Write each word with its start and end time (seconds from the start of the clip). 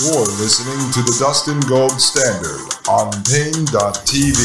You're 0.00 0.24
listening 0.40 0.90
to 0.92 1.02
the 1.02 1.14
Dustin 1.20 1.60
Gold 1.60 2.00
Standard 2.00 2.58
on 2.88 3.12
Paine.tv. 3.24 4.38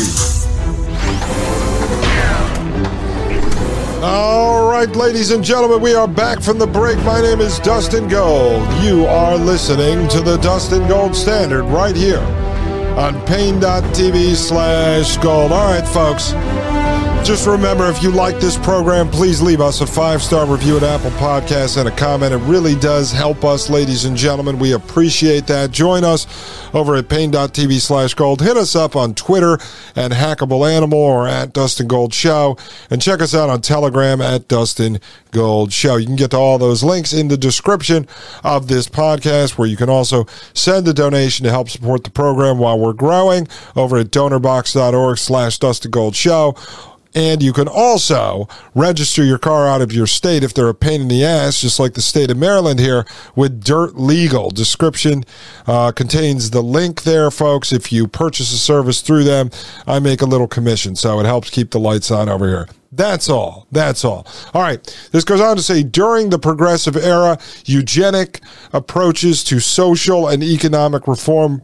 All 4.04 4.70
right, 4.70 4.94
ladies 4.94 5.32
and 5.32 5.44
gentlemen, 5.44 5.80
we 5.82 5.96
are 5.96 6.08
back 6.08 6.42
from 6.42 6.60
the 6.60 6.68
break. 6.68 6.98
My 7.00 7.22
name 7.22 7.40
is 7.40 7.60
Dustin 7.60 8.10
Gold. 8.10 8.62
You 8.84 9.06
are 9.06 9.38
listening 9.38 10.10
to 10.10 10.20
the 10.20 10.36
Dustin 10.38 10.86
Gold 10.88 11.16
Standard 11.16 11.64
right 11.64 11.96
here 11.96 12.20
on 13.00 13.26
Paine.tv 13.26 14.36
slash 14.36 15.16
gold. 15.18 15.54
All 15.54 15.72
right, 15.72 15.88
folks. 15.88 16.34
Just 17.28 17.46
remember, 17.46 17.88
if 17.88 18.02
you 18.02 18.10
like 18.10 18.40
this 18.40 18.56
program, 18.56 19.10
please 19.10 19.42
leave 19.42 19.60
us 19.60 19.82
a 19.82 19.86
five 19.86 20.24
star 20.24 20.46
review 20.46 20.78
at 20.78 20.84
Apple 20.84 21.12
Podcasts 21.12 21.76
and 21.76 21.90
a 21.90 21.92
comment. 21.92 22.34
It 22.34 22.38
really 22.38 22.74
does 22.76 23.12
help 23.12 23.44
us, 23.44 23.70
ladies 23.70 24.06
and 24.06 24.16
gentlemen. 24.16 24.58
We 24.58 24.72
appreciate 24.72 25.46
that. 25.48 25.72
Join 25.72 26.06
us 26.06 26.26
over 26.74 26.96
at 26.96 27.10
Paine.tv 27.10 27.82
slash 27.82 28.14
gold. 28.14 28.42
Hit 28.42 28.56
us 28.56 28.78
up 28.78 28.96
on 28.96 29.14
Twitter 29.14 29.56
at 29.98 30.12
Hackable 30.12 30.72
Animal 30.72 31.00
or 31.00 31.28
at 31.28 31.52
Dustin 31.52 31.90
Gold 31.90 32.14
Show. 32.14 32.58
And 32.90 33.02
check 33.02 33.20
us 33.20 33.36
out 33.36 33.50
on 33.50 33.60
Telegram 33.60 34.22
at 34.22 34.48
Dustin 34.48 35.02
Gold 35.32 35.74
Show. 35.74 35.98
You 35.98 36.06
can 36.06 36.16
get 36.16 36.32
to 36.32 36.38
all 36.38 36.58
those 36.58 36.82
links 36.82 37.12
in 37.12 37.28
the 37.28 37.36
description 37.36 38.08
of 38.46 38.70
this 38.70 38.88
podcast, 38.88 39.58
where 39.58 39.68
you 39.68 39.76
can 39.76 39.90
also 39.90 40.28
send 40.54 40.88
a 40.88 40.94
donation 40.94 41.44
to 41.44 41.52
help 41.52 41.70
support 41.70 42.06
the 42.06 42.10
program 42.10 42.58
while 42.58 42.80
we're 42.80 42.94
growing 42.94 43.50
over 43.76 43.98
at 43.98 44.12
donorbox.org 44.12 45.18
slash 45.18 45.60
Dustin 45.60 45.92
Gold 45.92 46.16
Show. 46.16 46.56
And 47.18 47.42
you 47.42 47.52
can 47.52 47.68
also 47.68 48.48
register 48.76 49.24
your 49.24 49.40
car 49.40 49.68
out 49.68 49.82
of 49.82 49.92
your 49.92 50.06
state 50.06 50.44
if 50.44 50.54
they're 50.54 50.70
a 50.70 50.76
pain 50.76 51.02
in 51.02 51.08
the 51.08 51.26
ass, 51.26 51.60
just 51.60 51.80
like 51.80 51.96
the 51.96 52.02
state 52.02 52.30
of 52.30 52.38
Maryland 52.38 52.80
here, 52.80 53.08
with 53.36 53.64
Dirt 53.64 53.96
Legal. 53.96 54.52
Description 54.52 55.24
uh, 55.66 55.92
contains 55.92 56.52
the 56.52 56.62
link 56.62 57.02
there, 57.02 57.32
folks. 57.32 57.74
If 57.74 57.92
you 57.92 58.08
purchase 58.08 58.54
a 58.54 58.58
service 58.60 59.02
through 59.02 59.24
them, 59.24 59.50
I 59.88 59.98
make 59.98 60.22
a 60.22 60.28
little 60.28 60.48
commission, 60.48 60.96
so 60.96 61.20
it 61.20 61.26
helps 61.26 61.50
keep 61.50 61.72
the 61.72 61.80
lights 61.80 62.12
on 62.12 62.30
over 62.30 62.48
here. 62.48 62.68
That's 62.92 63.30
all. 63.30 63.66
That's 63.72 64.06
all. 64.06 64.28
All 64.54 64.62
right. 64.62 65.10
This 65.12 65.24
goes 65.24 65.42
on 65.42 65.56
to 65.56 65.64
say 65.64 65.82
during 65.82 66.30
the 66.30 66.38
progressive 66.38 66.96
era, 66.96 67.40
eugenic 67.66 68.42
approaches 68.74 69.44
to 69.46 69.60
social 69.60 70.28
and 70.28 70.44
economic 70.44 71.08
reform 71.08 71.64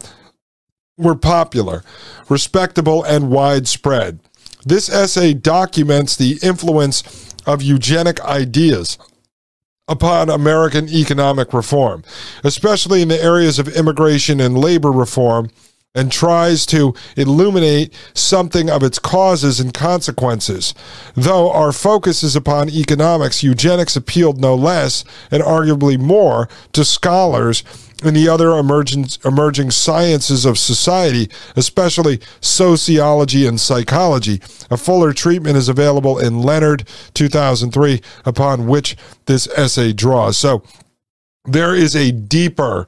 were 0.98 1.16
popular, 1.16 1.84
respectable, 2.28 3.04
and 3.04 3.30
widespread. 3.30 4.20
This 4.66 4.90
essay 4.90 5.34
documents 5.34 6.16
the 6.16 6.40
influence 6.42 7.04
of 7.46 7.62
eugenic 7.62 8.22
ideas 8.22 8.98
upon 9.88 10.30
American 10.30 10.88
economic 10.88 11.54
reform, 11.54 12.04
especially 12.44 13.02
in 13.02 13.10
the 13.10 13.22
areas 13.22 13.60
of 13.60 13.68
immigration 13.68 14.40
and 14.40 14.58
labor 14.58 14.92
reform, 14.92 15.50
and 15.96 16.12
tries 16.12 16.66
to 16.66 16.96
illuminate 17.16 17.94
something 18.16 18.70
of 18.70 18.82
its 18.82 18.98
causes 18.98 19.60
and 19.60 19.74
consequences. 19.74 20.74
Though 21.16 21.52
our 21.52 21.72
focus 21.72 22.24
is 22.24 22.36
upon 22.36 22.70
economics, 22.70 23.44
eugenics 23.44 23.96
appealed 23.96 24.42
no 24.42 24.56
less, 24.56 25.06
and 25.30 25.44
arguably 25.44 26.00
more, 26.00 26.50
to 26.72 26.84
scholars 26.84 27.64
in 28.04 28.14
the 28.14 28.30
other 28.30 28.52
emerging, 28.52 29.08
emerging 29.26 29.72
sciences 29.72 30.46
of 30.46 30.58
society, 30.58 31.30
especially 31.56 32.20
sociology 32.42 33.46
and 33.48 33.60
psychology. 33.60 34.42
A 34.70 34.78
fuller 34.78 35.14
treatment 35.14 35.58
is 35.58 35.70
available 35.70 36.20
in 36.20 36.42
Leonard 36.42 36.88
2003, 37.14 38.02
upon 38.26 38.68
which 38.68 38.98
this 39.26 39.48
essay 39.56 39.94
draws. 39.94 40.38
So 40.38 40.64
there 41.46 41.76
is 41.76 41.96
a 41.96 42.12
deeper 42.12 42.88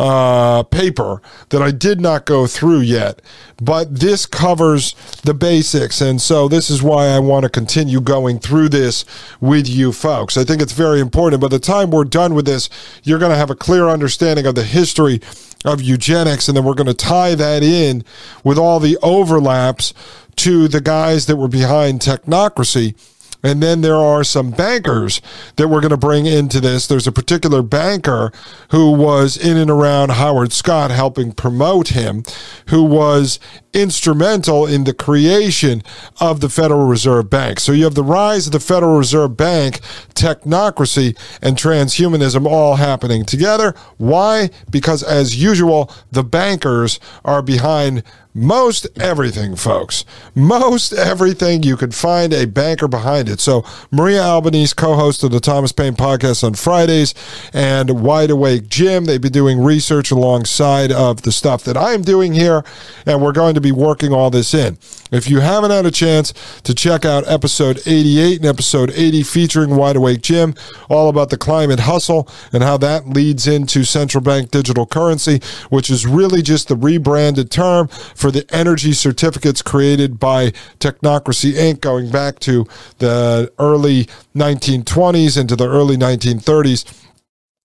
uh, 0.00 0.62
paper 0.62 1.20
that 1.50 1.60
I 1.60 1.70
did 1.70 2.00
not 2.00 2.24
go 2.24 2.46
through 2.46 2.80
yet, 2.80 3.20
but 3.60 4.00
this 4.00 4.24
covers 4.24 4.94
the 5.24 5.34
basics. 5.34 6.00
And 6.00 6.22
so 6.22 6.48
this 6.48 6.70
is 6.70 6.82
why 6.82 7.08
I 7.08 7.18
want 7.18 7.42
to 7.42 7.50
continue 7.50 8.00
going 8.00 8.38
through 8.38 8.70
this 8.70 9.04
with 9.42 9.68
you 9.68 9.92
folks. 9.92 10.38
I 10.38 10.44
think 10.44 10.62
it's 10.62 10.72
very 10.72 11.00
important. 11.00 11.42
By 11.42 11.48
the 11.48 11.58
time 11.58 11.90
we're 11.90 12.04
done 12.04 12.32
with 12.32 12.46
this, 12.46 12.70
you're 13.02 13.18
going 13.18 13.32
to 13.32 13.36
have 13.36 13.50
a 13.50 13.54
clear 13.54 13.88
understanding 13.90 14.46
of 14.46 14.54
the 14.54 14.64
history 14.64 15.20
of 15.66 15.82
eugenics, 15.82 16.48
and 16.48 16.56
then 16.56 16.64
we're 16.64 16.72
going 16.72 16.86
to 16.86 16.94
tie 16.94 17.34
that 17.34 17.62
in 17.62 18.02
with 18.42 18.56
all 18.56 18.80
the 18.80 18.96
overlaps 19.02 19.92
to 20.36 20.66
the 20.66 20.80
guys 20.80 21.26
that 21.26 21.36
were 21.36 21.46
behind 21.46 22.00
technocracy 22.00 22.94
and 23.42 23.62
then 23.62 23.80
there 23.80 23.96
are 23.96 24.24
some 24.24 24.50
bankers 24.50 25.20
that 25.56 25.68
we're 25.68 25.80
going 25.80 25.90
to 25.90 25.96
bring 25.96 26.26
into 26.26 26.60
this. 26.60 26.86
There's 26.86 27.06
a 27.06 27.12
particular 27.12 27.62
banker 27.62 28.32
who 28.70 28.92
was 28.92 29.36
in 29.36 29.56
and 29.56 29.70
around 29.70 30.12
Howard 30.12 30.52
Scott 30.52 30.90
helping 30.90 31.32
promote 31.32 31.88
him, 31.88 32.22
who 32.66 32.84
was 32.84 33.38
instrumental 33.72 34.66
in 34.66 34.84
the 34.84 34.92
creation 34.92 35.82
of 36.20 36.40
the 36.40 36.48
Federal 36.48 36.86
Reserve 36.86 37.30
Bank. 37.30 37.60
So 37.60 37.72
you 37.72 37.84
have 37.84 37.94
the 37.94 38.04
rise 38.04 38.46
of 38.46 38.52
the 38.52 38.60
Federal 38.60 38.98
Reserve 38.98 39.36
Bank, 39.36 39.80
technocracy, 40.14 41.16
and 41.40 41.56
transhumanism 41.56 42.46
all 42.46 42.76
happening 42.76 43.24
together. 43.24 43.74
Why? 43.96 44.50
Because, 44.70 45.02
as 45.02 45.40
usual, 45.40 45.90
the 46.10 46.24
bankers 46.24 46.98
are 47.24 47.42
behind 47.42 48.02
most 48.34 48.86
everything, 49.00 49.56
folks. 49.56 50.04
Most 50.34 50.92
everything 50.92 51.62
you 51.62 51.76
could 51.76 51.94
find 51.94 52.32
a 52.32 52.46
banker 52.46 52.86
behind 52.86 53.28
it. 53.28 53.40
So, 53.40 53.64
Maria 53.90 54.22
Albanese, 54.22 54.74
co 54.74 54.94
host 54.94 55.24
of 55.24 55.32
the 55.32 55.40
Thomas 55.40 55.72
Paine 55.72 55.94
podcast 55.94 56.44
on 56.44 56.54
Fridays, 56.54 57.12
and 57.52 58.02
Wide 58.02 58.30
Awake 58.30 58.68
Jim, 58.68 59.06
they've 59.06 59.20
been 59.20 59.32
doing 59.32 59.60
research 59.60 60.10
alongside 60.10 60.92
of 60.92 61.22
the 61.22 61.32
stuff 61.32 61.64
that 61.64 61.76
I'm 61.76 62.02
doing 62.02 62.34
here, 62.34 62.64
and 63.04 63.20
we're 63.20 63.32
going 63.32 63.54
to 63.54 63.60
be 63.60 63.72
working 63.72 64.12
all 64.12 64.30
this 64.30 64.54
in. 64.54 64.78
If 65.10 65.28
you 65.28 65.40
haven't 65.40 65.72
had 65.72 65.86
a 65.86 65.90
chance 65.90 66.32
to 66.62 66.72
check 66.72 67.04
out 67.04 67.26
episode 67.26 67.80
88 67.84 68.36
and 68.36 68.46
episode 68.46 68.92
80 68.94 69.24
featuring 69.24 69.74
Wide 69.74 69.96
Awake 69.96 70.22
Jim, 70.22 70.54
all 70.88 71.08
about 71.08 71.30
the 71.30 71.36
climate 71.36 71.80
hustle 71.80 72.28
and 72.52 72.62
how 72.62 72.76
that 72.76 73.08
leads 73.08 73.48
into 73.48 73.82
central 73.82 74.22
bank 74.22 74.52
digital 74.52 74.86
currency, 74.86 75.40
which 75.68 75.90
is 75.90 76.06
really 76.06 76.42
just 76.42 76.68
the 76.68 76.76
rebranded 76.76 77.50
term 77.50 77.88
for 78.20 78.30
the 78.30 78.44
energy 78.54 78.92
certificates 78.92 79.62
created 79.62 80.20
by 80.20 80.50
Technocracy 80.78 81.54
Inc. 81.54 81.80
going 81.80 82.10
back 82.10 82.38
to 82.40 82.66
the 82.98 83.50
early 83.58 84.04
1920s 84.36 85.40
into 85.40 85.56
the 85.56 85.66
early 85.66 85.96
1930s 85.96 86.84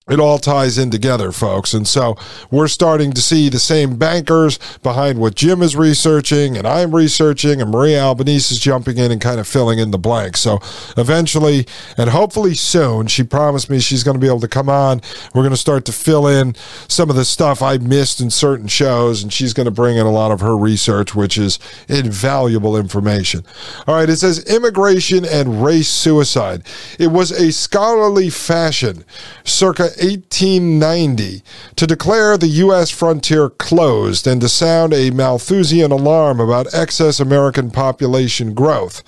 it 0.07 0.19
all 0.19 0.37
ties 0.37 0.77
in 0.77 0.91
together, 0.91 1.31
folks. 1.31 1.73
And 1.73 1.87
so 1.87 2.15
we're 2.51 2.67
starting 2.67 3.11
to 3.13 3.21
see 3.21 3.49
the 3.49 3.57
same 3.57 3.95
bankers 3.97 4.59
behind 4.83 5.17
what 5.17 5.33
Jim 5.33 5.63
is 5.63 5.75
researching 5.75 6.57
and 6.57 6.67
I'm 6.67 6.93
researching, 6.93 7.59
and 7.59 7.71
Maria 7.71 8.01
Albanese 8.01 8.53
is 8.53 8.59
jumping 8.59 8.99
in 8.99 9.11
and 9.11 9.19
kind 9.19 9.39
of 9.39 9.47
filling 9.47 9.79
in 9.79 9.89
the 9.89 9.97
blanks. 9.97 10.41
So 10.41 10.59
eventually, 10.95 11.65
and 11.97 12.11
hopefully 12.11 12.53
soon, 12.53 13.07
she 13.07 13.23
promised 13.23 13.67
me 13.67 13.79
she's 13.79 14.03
going 14.03 14.13
to 14.13 14.21
be 14.21 14.27
able 14.27 14.41
to 14.41 14.47
come 14.47 14.69
on. 14.69 15.01
We're 15.33 15.41
going 15.41 15.49
to 15.49 15.57
start 15.57 15.85
to 15.85 15.91
fill 15.91 16.27
in 16.27 16.53
some 16.87 17.09
of 17.09 17.15
the 17.15 17.25
stuff 17.25 17.63
I 17.63 17.77
missed 17.79 18.21
in 18.21 18.29
certain 18.29 18.67
shows, 18.67 19.23
and 19.23 19.33
she's 19.33 19.53
going 19.53 19.65
to 19.65 19.71
bring 19.71 19.97
in 19.97 20.05
a 20.05 20.11
lot 20.11 20.31
of 20.31 20.39
her 20.41 20.55
research, 20.55 21.15
which 21.15 21.35
is 21.35 21.57
invaluable 21.89 22.77
information. 22.77 23.43
All 23.87 23.95
right, 23.95 24.09
it 24.09 24.17
says 24.17 24.43
immigration 24.45 25.25
and 25.25 25.65
race 25.65 25.89
suicide. 25.89 26.61
It 26.99 27.07
was 27.07 27.31
a 27.31 27.51
scholarly 27.51 28.29
fashion 28.29 29.03
circa 29.45 29.94
1890 29.97 31.43
to 31.75 31.87
declare 31.87 32.37
the 32.37 32.47
U.S. 32.47 32.89
frontier 32.89 33.49
closed 33.49 34.27
and 34.27 34.41
to 34.41 34.49
sound 34.49 34.93
a 34.93 35.11
Malthusian 35.11 35.91
alarm 35.91 36.39
about 36.39 36.73
excess 36.73 37.19
American 37.19 37.71
population 37.71 38.53
growth. 38.53 39.03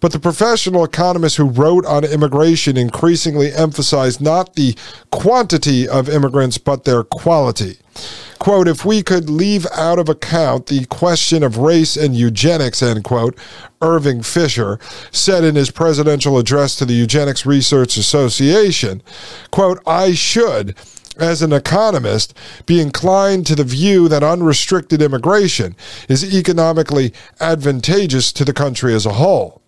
But 0.00 0.12
the 0.12 0.20
professional 0.20 0.84
economists 0.84 1.36
who 1.36 1.48
wrote 1.48 1.86
on 1.86 2.04
immigration 2.04 2.76
increasingly 2.76 3.52
emphasized 3.52 4.20
not 4.20 4.54
the 4.54 4.76
quantity 5.10 5.88
of 5.88 6.08
immigrants, 6.08 6.58
but 6.58 6.84
their 6.84 7.04
quality 7.04 7.78
quote, 8.38 8.68
if 8.68 8.84
we 8.84 9.02
could 9.02 9.30
leave 9.30 9.66
out 9.74 9.98
of 9.98 10.08
account 10.08 10.66
the 10.66 10.84
question 10.86 11.42
of 11.42 11.58
race 11.58 11.96
and 11.96 12.14
eugenics, 12.14 12.82
end 12.82 13.04
quote, 13.04 13.36
Irving 13.80 14.22
Fisher 14.22 14.78
said 15.10 15.44
in 15.44 15.54
his 15.54 15.70
presidential 15.70 16.38
address 16.38 16.76
to 16.76 16.84
the 16.84 16.94
Eugenics 16.94 17.44
Research 17.46 17.96
Association, 17.96 19.02
quote, 19.50 19.80
I 19.86 20.14
should 20.14 20.74
as 21.16 21.42
an 21.42 21.52
economist, 21.52 22.36
be 22.66 22.80
inclined 22.80 23.46
to 23.46 23.54
the 23.54 23.64
view 23.64 24.08
that 24.08 24.22
unrestricted 24.22 25.00
immigration 25.00 25.76
is 26.08 26.34
economically 26.34 27.12
advantageous 27.40 28.32
to 28.32 28.44
the 28.44 28.52
country 28.52 28.94
as 28.94 29.06
a 29.06 29.12
whole. 29.12 29.62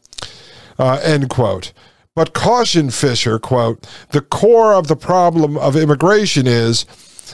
Uh, 0.79 1.01
end 1.03 1.31
quote. 1.31 1.73
But 2.15 2.33
caution 2.33 2.91
Fisher, 2.91 3.39
quote, 3.39 3.87
the 4.11 4.23
core 4.23 4.75
of 4.75 4.89
the 4.89 4.97
problem 4.97 5.57
of 5.57 5.77
immigration 5.77 6.47
is 6.47 6.87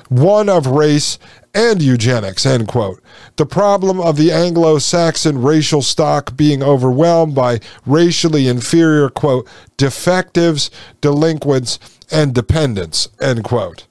one 0.09 0.49
of 0.49 0.67
race 0.67 1.19
and 1.55 1.83
eugenics, 1.83 2.47
end 2.47 2.69
quote. 2.69 3.03
The 3.37 3.47
problem 3.47 4.01
of 4.01 4.17
the 4.17 4.33
Anglo 4.33 4.79
Saxon 4.79 5.43
racial 5.43 5.83
stock 5.83 6.37
being 6.37 6.63
overwhelmed 6.63 7.35
by 7.35 7.61
racially 7.85 8.49
inferior, 8.49 9.09
quote, 9.09 9.49
defectives, 9.77 10.71
delinquents, 11.01 11.79
and 12.11 12.35
dependents, 12.35 13.09
end 13.21 13.45
quote. 13.45 13.87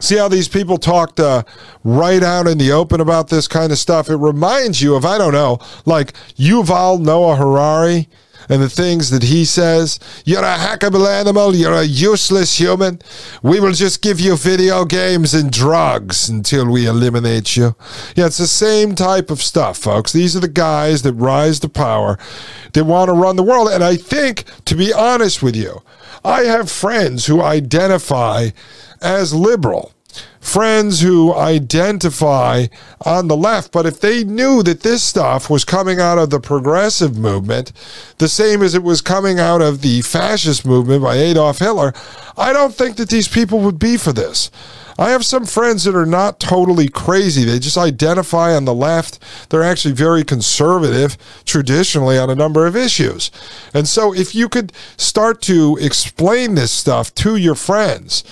See 0.00 0.16
how 0.16 0.28
these 0.28 0.48
people 0.48 0.76
talked 0.76 1.20
uh, 1.20 1.44
right 1.84 2.22
out 2.22 2.46
in 2.46 2.58
the 2.58 2.72
open 2.72 3.00
about 3.00 3.28
this 3.28 3.46
kind 3.46 3.70
of 3.70 3.78
stuff? 3.78 4.10
It 4.10 4.16
reminds 4.16 4.82
you 4.82 4.96
of, 4.96 5.04
I 5.04 5.18
don't 5.18 5.32
know, 5.32 5.58
like 5.86 6.12
Yuval 6.36 7.00
Noah 7.00 7.36
Harari 7.36 8.08
and 8.48 8.62
the 8.62 8.68
things 8.68 9.10
that 9.10 9.24
he 9.24 9.44
says. 9.44 9.98
You're 10.24 10.44
a 10.44 10.56
hackable 10.56 11.08
animal. 11.08 11.54
You're 11.54 11.74
a 11.74 11.84
useless 11.84 12.58
human. 12.58 13.00
We 13.42 13.60
will 13.60 13.72
just 13.72 14.02
give 14.02 14.20
you 14.20 14.36
video 14.36 14.84
games 14.84 15.34
and 15.34 15.50
drugs 15.50 16.28
until 16.28 16.70
we 16.70 16.86
eliminate 16.86 17.56
you. 17.56 17.76
Yeah, 18.16 18.26
it's 18.26 18.38
the 18.38 18.46
same 18.46 18.94
type 18.94 19.30
of 19.30 19.42
stuff, 19.42 19.78
folks. 19.78 20.12
These 20.12 20.36
are 20.36 20.40
the 20.40 20.48
guys 20.48 21.02
that 21.02 21.14
rise 21.14 21.60
to 21.60 21.68
power 21.68 22.18
that 22.72 22.84
want 22.84 23.08
to 23.08 23.14
run 23.14 23.36
the 23.36 23.42
world. 23.42 23.68
And 23.68 23.82
I 23.82 23.96
think, 23.96 24.44
to 24.64 24.74
be 24.74 24.92
honest 24.92 25.42
with 25.42 25.56
you, 25.56 25.82
I 26.24 26.42
have 26.42 26.70
friends 26.70 27.26
who 27.26 27.42
identify 27.42 28.50
as 29.00 29.34
liberal 29.34 29.92
friends 30.40 31.00
who 31.00 31.34
identify 31.34 32.66
on 33.04 33.28
the 33.28 33.36
left. 33.36 33.72
But 33.72 33.86
if 33.86 34.00
they 34.00 34.24
knew 34.24 34.62
that 34.62 34.82
this 34.82 35.02
stuff 35.02 35.48
was 35.48 35.64
coming 35.64 36.00
out 36.00 36.18
of 36.18 36.30
the 36.30 36.40
progressive 36.40 37.16
movement, 37.16 37.72
the 38.18 38.28
same 38.28 38.62
as 38.62 38.74
it 38.74 38.82
was 38.82 39.00
coming 39.00 39.38
out 39.38 39.62
of 39.62 39.80
the 39.80 40.02
fascist 40.02 40.66
movement 40.66 41.02
by 41.02 41.16
Adolf 41.16 41.58
Hitler, 41.58 41.92
I 42.36 42.52
don't 42.52 42.74
think 42.74 42.96
that 42.96 43.08
these 43.08 43.28
people 43.28 43.60
would 43.60 43.78
be 43.78 43.96
for 43.96 44.12
this. 44.12 44.50
I 44.98 45.10
have 45.10 45.24
some 45.24 45.44
friends 45.44 45.84
that 45.84 45.96
are 45.96 46.06
not 46.06 46.38
totally 46.38 46.88
crazy. 46.88 47.44
They 47.44 47.58
just 47.58 47.76
identify 47.76 48.54
on 48.54 48.64
the 48.64 48.74
left. 48.74 49.18
They're 49.50 49.62
actually 49.62 49.94
very 49.94 50.22
conservative 50.22 51.16
traditionally 51.44 52.16
on 52.16 52.30
a 52.30 52.34
number 52.34 52.66
of 52.66 52.76
issues. 52.76 53.30
And 53.72 53.88
so 53.88 54.14
if 54.14 54.34
you 54.34 54.48
could 54.48 54.72
start 54.96 55.42
to 55.42 55.76
explain 55.80 56.54
this 56.54 56.70
stuff 56.70 57.12
to 57.16 57.36
your 57.36 57.56
friends, 57.56 58.22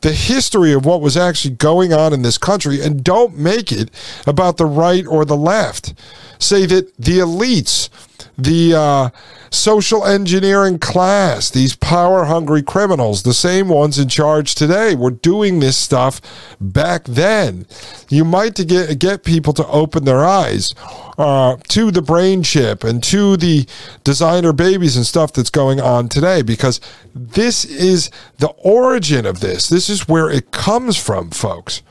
the 0.00 0.12
history 0.12 0.72
of 0.72 0.84
what 0.84 1.00
was 1.00 1.16
actually 1.16 1.54
going 1.54 1.92
on 1.92 2.12
in 2.12 2.22
this 2.22 2.38
country 2.38 2.80
and 2.80 3.02
don't 3.02 3.36
make 3.36 3.72
it 3.72 3.90
about 4.26 4.56
the 4.56 4.66
right 4.66 5.06
or 5.06 5.24
the 5.24 5.36
left. 5.36 5.94
Say 6.38 6.66
that 6.66 6.96
the 6.96 7.18
elites, 7.18 7.88
the 8.36 8.74
uh, 8.74 9.10
social 9.50 10.04
engineering 10.04 10.78
class, 10.78 11.50
these 11.50 11.76
power 11.76 12.24
hungry 12.24 12.62
criminals, 12.62 13.22
the 13.22 13.34
same 13.34 13.68
ones 13.68 13.98
in 13.98 14.08
charge 14.08 14.54
today, 14.54 14.94
were 14.94 15.10
doing 15.10 15.60
this 15.60 15.76
stuff 15.76 16.20
back 16.60 17.04
then. 17.04 17.66
You 18.08 18.24
might 18.24 18.54
to 18.56 18.64
get 18.64 18.98
get 18.98 19.24
people 19.24 19.52
to 19.54 19.66
open 19.68 20.04
their 20.04 20.24
eyes 20.24 20.70
uh, 21.18 21.56
to 21.68 21.90
the 21.90 22.02
brain 22.02 22.42
chip 22.42 22.84
and 22.84 23.02
to 23.04 23.36
the 23.36 23.66
designer 24.04 24.52
babies 24.52 24.96
and 24.96 25.06
stuff 25.06 25.32
that's 25.32 25.50
going 25.50 25.80
on 25.80 26.08
today 26.08 26.42
because 26.42 26.80
this 27.14 27.64
is 27.64 28.10
the 28.38 28.48
origin 28.58 29.26
of 29.26 29.40
this. 29.40 29.68
This 29.68 29.90
is 29.90 30.08
where 30.08 30.30
it 30.30 30.50
comes 30.50 30.96
from, 30.96 31.30
folks. 31.30 31.82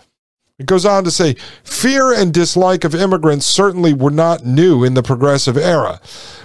It 0.59 0.65
goes 0.65 0.88
on 0.88 1.04
to 1.04 1.12
say 1.12 1.36
fear 1.63 2.12
and 2.12 2.33
dislike 2.33 2.83
of 2.83 2.95
immigrants 2.95 3.45
certainly 3.45 3.94
were 3.94 4.09
not 4.09 4.44
new 4.44 4.83
in 4.83 4.95
the 4.95 5.04
progressive 5.04 5.56
era 5.56 6.01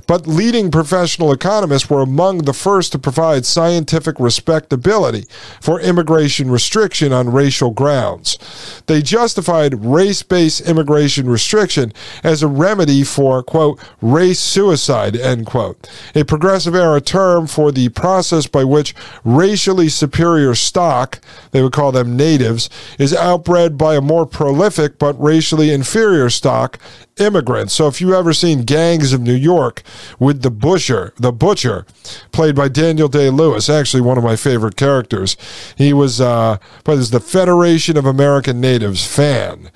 but 0.06 0.26
leading 0.26 0.70
professional 0.70 1.32
economists 1.32 1.88
were 1.88 2.02
among 2.02 2.38
the 2.38 2.52
first 2.52 2.92
to 2.92 2.98
provide 2.98 3.46
scientific 3.46 4.20
respectability 4.20 5.24
for 5.58 5.80
immigration 5.80 6.50
restriction 6.50 7.14
on 7.14 7.32
racial 7.32 7.70
grounds. 7.70 8.38
They 8.86 9.00
justified 9.00 9.82
race 9.82 10.22
based 10.22 10.60
immigration 10.68 11.30
restriction 11.30 11.94
as 12.22 12.42
a 12.42 12.46
remedy 12.46 13.04
for, 13.04 13.42
quote, 13.42 13.80
race 14.02 14.38
suicide, 14.38 15.16
end 15.16 15.46
quote, 15.46 15.88
a 16.14 16.24
progressive 16.24 16.74
era 16.74 17.00
term 17.00 17.46
for 17.46 17.72
the 17.72 17.88
process 17.90 18.46
by 18.46 18.64
which 18.64 18.94
racially 19.24 19.88
superior 19.88 20.54
stock, 20.54 21.20
they 21.52 21.62
would 21.62 21.72
call 21.72 21.90
them 21.90 22.16
natives, 22.16 22.68
is 22.98 23.14
outbred 23.14 23.78
by 23.78 23.94
a 23.94 24.01
more 24.02 24.26
prolific 24.26 24.98
but 24.98 25.20
racially 25.20 25.70
inferior 25.70 26.30
stock 26.30 26.78
immigrants. 27.18 27.74
So 27.74 27.86
if 27.88 28.00
you 28.00 28.14
ever 28.14 28.32
seen 28.32 28.64
Gangs 28.64 29.12
of 29.12 29.20
New 29.20 29.34
York 29.34 29.82
with 30.18 30.42
the 30.42 30.50
butcher, 30.50 31.12
the 31.18 31.32
butcher, 31.32 31.86
played 32.32 32.54
by 32.54 32.68
Daniel 32.68 33.08
Day 33.08 33.30
Lewis, 33.30 33.68
actually 33.68 34.00
one 34.00 34.18
of 34.18 34.24
my 34.24 34.36
favorite 34.36 34.76
characters. 34.76 35.36
He 35.76 35.92
was, 35.92 36.20
uh, 36.20 36.58
but 36.84 36.98
is 36.98 37.10
the 37.10 37.20
Federation 37.20 37.96
of 37.96 38.06
American 38.06 38.60
Natives 38.60 39.06
fan. 39.06 39.70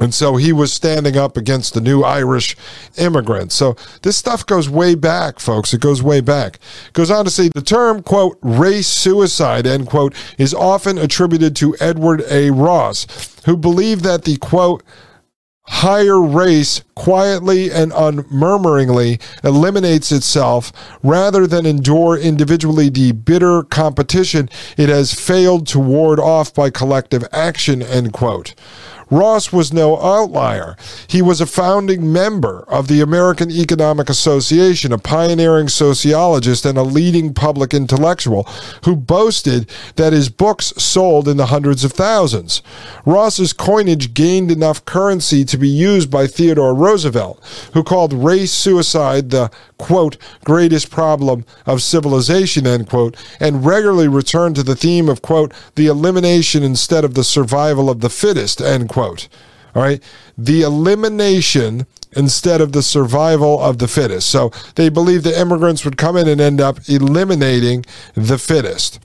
And 0.00 0.12
so 0.12 0.36
he 0.36 0.52
was 0.52 0.72
standing 0.72 1.16
up 1.16 1.36
against 1.36 1.74
the 1.74 1.80
new 1.80 2.02
Irish 2.02 2.56
immigrants. 2.96 3.54
So 3.54 3.76
this 4.02 4.16
stuff 4.16 4.44
goes 4.44 4.68
way 4.68 4.94
back, 4.94 5.40
folks. 5.40 5.72
It 5.72 5.80
goes 5.80 6.02
way 6.02 6.20
back. 6.20 6.56
It 6.88 6.92
goes 6.92 7.10
on 7.10 7.24
to 7.24 7.30
say 7.30 7.48
the 7.48 7.62
term, 7.62 8.02
quote, 8.02 8.38
race 8.42 8.88
suicide, 8.88 9.66
end 9.66 9.86
quote, 9.88 10.14
is 10.38 10.52
often 10.52 10.98
attributed 10.98 11.56
to 11.56 11.76
Edward 11.80 12.22
A. 12.30 12.50
Ross, 12.50 13.06
who 13.46 13.56
believed 13.56 14.04
that 14.04 14.24
the, 14.24 14.36
quote, 14.36 14.82
higher 15.68 16.20
race 16.20 16.82
quietly 16.94 17.70
and 17.72 17.90
unmurmuringly 17.92 19.20
eliminates 19.42 20.12
itself 20.12 20.72
rather 21.02 21.46
than 21.46 21.66
endure 21.66 22.16
individually 22.16 22.88
the 22.88 23.12
bitter 23.12 23.64
competition 23.64 24.48
it 24.76 24.88
has 24.88 25.12
failed 25.12 25.66
to 25.66 25.80
ward 25.80 26.20
off 26.20 26.54
by 26.54 26.70
collective 26.70 27.24
action 27.32 27.82
end 27.82 28.12
quote 28.12 28.54
Ross 29.10 29.52
was 29.52 29.72
no 29.72 30.00
outlier. 30.00 30.76
He 31.06 31.22
was 31.22 31.40
a 31.40 31.46
founding 31.46 32.12
member 32.12 32.64
of 32.66 32.88
the 32.88 33.00
American 33.00 33.50
Economic 33.50 34.08
Association, 34.08 34.92
a 34.92 34.98
pioneering 34.98 35.68
sociologist 35.68 36.66
and 36.66 36.76
a 36.76 36.82
leading 36.82 37.32
public 37.32 37.72
intellectual 37.72 38.42
who 38.84 38.96
boasted 38.96 39.70
that 39.94 40.12
his 40.12 40.28
books 40.28 40.72
sold 40.76 41.28
in 41.28 41.36
the 41.36 41.46
hundreds 41.46 41.84
of 41.84 41.92
thousands. 41.92 42.62
Ross's 43.04 43.52
coinage 43.52 44.12
gained 44.12 44.50
enough 44.50 44.84
currency 44.84 45.44
to 45.44 45.56
be 45.56 45.68
used 45.68 46.10
by 46.10 46.26
Theodore 46.26 46.74
Roosevelt, 46.74 47.40
who 47.74 47.84
called 47.84 48.12
race 48.12 48.52
suicide 48.52 49.30
the 49.30 49.50
quote, 49.78 50.16
greatest 50.44 50.90
problem 50.90 51.44
of 51.64 51.82
civilization, 51.82 52.66
end 52.66 52.88
quote, 52.88 53.16
and 53.38 53.64
regularly 53.64 54.08
returned 54.08 54.56
to 54.56 54.62
the 54.62 54.74
theme 54.74 55.08
of, 55.08 55.22
quote, 55.22 55.52
the 55.74 55.86
elimination 55.86 56.62
instead 56.62 57.04
of 57.04 57.14
the 57.14 57.24
survival 57.24 57.90
of 57.90 58.00
the 58.00 58.10
fittest, 58.10 58.60
end 58.60 58.88
quote. 58.88 58.95
All 58.96 59.82
right. 59.82 60.02
The 60.38 60.62
elimination 60.62 61.86
instead 62.12 62.60
of 62.60 62.72
the 62.72 62.82
survival 62.82 63.60
of 63.60 63.78
the 63.78 63.88
fittest. 63.88 64.28
So 64.30 64.50
they 64.74 64.88
believe 64.88 65.22
the 65.22 65.38
immigrants 65.38 65.84
would 65.84 65.98
come 65.98 66.16
in 66.16 66.26
and 66.26 66.40
end 66.40 66.60
up 66.60 66.78
eliminating 66.88 67.84
the 68.14 68.38
fittest. 68.38 68.98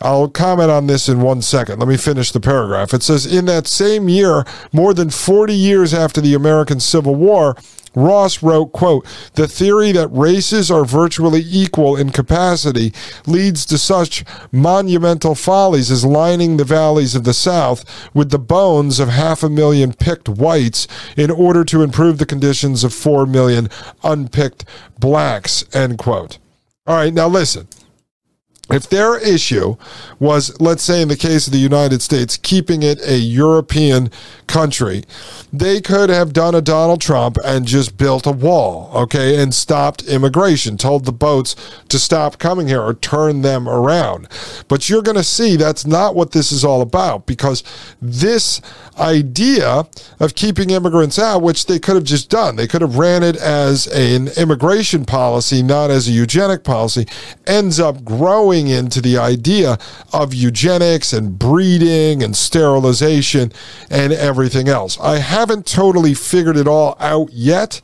I'll 0.00 0.28
comment 0.28 0.70
on 0.70 0.86
this 0.86 1.08
in 1.08 1.20
one 1.20 1.42
second. 1.42 1.80
Let 1.80 1.88
me 1.88 1.96
finish 1.96 2.30
the 2.30 2.40
paragraph. 2.40 2.94
It 2.94 3.02
says 3.02 3.26
In 3.26 3.46
that 3.46 3.66
same 3.66 4.08
year, 4.08 4.44
more 4.72 4.94
than 4.94 5.10
40 5.10 5.52
years 5.52 5.92
after 5.92 6.20
the 6.20 6.34
American 6.34 6.80
Civil 6.80 7.16
War, 7.16 7.56
Ross 7.94 8.42
wrote, 8.42 8.72
quote, 8.72 9.06
the 9.34 9.48
theory 9.48 9.92
that 9.92 10.08
races 10.08 10.70
are 10.70 10.84
virtually 10.84 11.44
equal 11.46 11.96
in 11.96 12.10
capacity 12.10 12.92
leads 13.26 13.64
to 13.66 13.78
such 13.78 14.24
monumental 14.52 15.34
follies 15.34 15.90
as 15.90 16.04
lining 16.04 16.56
the 16.56 16.64
valleys 16.64 17.14
of 17.14 17.24
the 17.24 17.34
South 17.34 17.84
with 18.14 18.30
the 18.30 18.38
bones 18.38 19.00
of 19.00 19.08
half 19.08 19.42
a 19.42 19.48
million 19.48 19.92
picked 19.92 20.28
whites 20.28 20.86
in 21.16 21.30
order 21.30 21.64
to 21.64 21.82
improve 21.82 22.18
the 22.18 22.26
conditions 22.26 22.84
of 22.84 22.92
four 22.92 23.26
million 23.26 23.68
unpicked 24.02 24.64
blacks, 24.98 25.64
end 25.74 25.98
quote. 25.98 26.38
All 26.86 26.96
right, 26.96 27.12
now 27.12 27.28
listen 27.28 27.68
if 28.70 28.88
their 28.88 29.18
issue 29.18 29.76
was, 30.18 30.58
let's 30.60 30.82
say 30.82 31.00
in 31.00 31.08
the 31.08 31.16
case 31.16 31.46
of 31.46 31.52
the 31.52 31.58
United 31.58 32.02
States, 32.02 32.36
keeping 32.36 32.82
it 32.82 33.00
a 33.02 33.16
European 33.16 34.10
country, 34.46 35.04
they 35.52 35.80
could 35.80 36.10
have 36.10 36.32
done 36.32 36.54
a 36.54 36.60
Donald 36.60 37.00
Trump 37.00 37.38
and 37.44 37.66
just 37.66 37.96
built 37.96 38.26
a 38.26 38.32
wall, 38.32 38.90
okay, 38.94 39.40
and 39.40 39.54
stopped 39.54 40.02
immigration, 40.04 40.76
told 40.76 41.04
the 41.04 41.12
boats 41.12 41.54
to 41.88 41.98
stop 41.98 42.38
coming 42.38 42.68
here 42.68 42.82
or 42.82 42.94
turn 42.94 43.42
them 43.42 43.68
around. 43.68 44.28
But 44.68 44.88
you're 44.88 45.02
going 45.02 45.16
to 45.16 45.24
see 45.24 45.56
that's 45.56 45.86
not 45.86 46.14
what 46.14 46.32
this 46.32 46.52
is 46.52 46.64
all 46.64 46.82
about 46.82 47.26
because 47.26 47.62
this 48.02 48.60
idea 48.98 49.84
of 50.20 50.34
keeping 50.34 50.70
immigrants 50.70 51.18
out, 51.18 51.42
which 51.42 51.66
they 51.66 51.78
could 51.78 51.94
have 51.94 52.04
just 52.04 52.28
done, 52.28 52.56
they 52.56 52.66
could 52.66 52.82
have 52.82 52.96
ran 52.96 53.22
it 53.22 53.36
as 53.36 53.86
an 53.88 54.28
immigration 54.36 55.04
policy, 55.04 55.62
not 55.62 55.90
as 55.90 56.08
a 56.08 56.12
eugenic 56.12 56.64
policy, 56.64 57.06
ends 57.46 57.78
up 57.78 58.04
growing 58.04 58.57
going 58.58 58.68
into 58.68 59.00
the 59.00 59.16
idea 59.16 59.78
of 60.12 60.34
eugenics 60.34 61.12
and 61.12 61.38
breeding 61.38 62.22
and 62.22 62.36
sterilization 62.36 63.52
and 63.90 64.12
everything 64.12 64.68
else. 64.68 64.98
I 65.00 65.18
haven't 65.18 65.64
totally 65.66 66.14
figured 66.14 66.56
it 66.56 66.66
all 66.66 66.96
out 66.98 67.32
yet, 67.32 67.80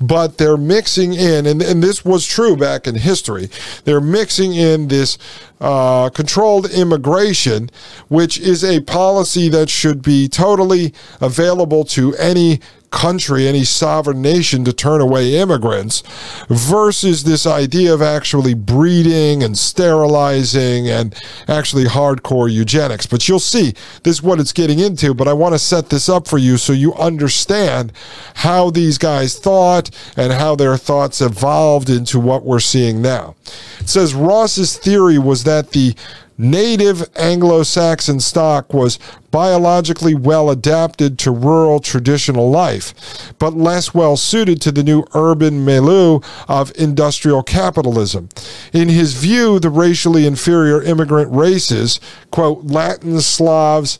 but 0.00 0.36
they're 0.36 0.58
mixing 0.58 1.14
in, 1.14 1.46
and, 1.46 1.62
and 1.62 1.82
this 1.82 2.04
was 2.04 2.26
true 2.26 2.56
back 2.56 2.86
in 2.86 2.96
history, 2.96 3.48
they're 3.84 4.00
mixing 4.00 4.54
in 4.54 4.88
this 4.88 5.16
uh, 5.60 6.10
controlled 6.10 6.70
immigration, 6.70 7.70
which 8.08 8.38
is 8.38 8.62
a 8.62 8.80
policy 8.80 9.48
that 9.48 9.68
should 9.68 10.02
be 10.02 10.28
totally 10.28 10.92
available 11.20 11.84
to 11.84 12.14
any 12.16 12.60
country, 12.90 13.46
any 13.46 13.64
sovereign 13.64 14.22
nation 14.22 14.64
to 14.64 14.72
turn 14.72 15.00
away 15.00 15.34
immigrants 15.34 16.02
versus 16.48 17.24
this 17.24 17.46
idea 17.46 17.92
of 17.92 18.02
actually 18.02 18.54
breeding 18.54 19.42
and 19.42 19.58
sterilizing 19.58 20.88
and 20.88 21.14
actually 21.46 21.84
hardcore 21.84 22.50
eugenics. 22.50 23.06
But 23.06 23.28
you'll 23.28 23.38
see 23.40 23.74
this 24.02 24.16
is 24.16 24.22
what 24.22 24.40
it's 24.40 24.52
getting 24.52 24.78
into. 24.78 25.14
But 25.14 25.28
I 25.28 25.32
want 25.32 25.54
to 25.54 25.58
set 25.58 25.90
this 25.90 26.08
up 26.08 26.26
for 26.26 26.38
you 26.38 26.56
so 26.56 26.72
you 26.72 26.94
understand 26.94 27.92
how 28.36 28.70
these 28.70 28.98
guys 28.98 29.38
thought 29.38 29.90
and 30.16 30.32
how 30.32 30.56
their 30.56 30.76
thoughts 30.76 31.20
evolved 31.20 31.90
into 31.90 32.18
what 32.18 32.44
we're 32.44 32.60
seeing 32.60 33.02
now. 33.02 33.34
It 33.80 33.88
says 33.88 34.14
Ross's 34.14 34.76
theory 34.76 35.18
was 35.18 35.44
that 35.48 35.70
the 35.70 35.94
native 36.36 37.08
Anglo 37.16 37.62
Saxon 37.62 38.20
stock 38.20 38.74
was 38.74 38.98
biologically 39.30 40.14
well 40.14 40.50
adapted 40.50 41.18
to 41.18 41.30
rural 41.30 41.80
traditional 41.80 42.50
life, 42.50 43.32
but 43.38 43.54
less 43.54 43.92
well 43.92 44.16
suited 44.16 44.60
to 44.62 44.72
the 44.72 44.82
new 44.82 45.04
urban 45.14 45.64
milieu 45.64 46.20
of 46.48 46.72
industrial 46.76 47.42
capitalism. 47.42 48.28
In 48.72 48.88
his 48.88 49.14
view, 49.14 49.58
the 49.58 49.70
racially 49.70 50.26
inferior 50.26 50.82
immigrant 50.82 51.32
races, 51.32 52.00
quote, 52.30 52.64
Latin, 52.64 53.20
Slavs, 53.20 53.98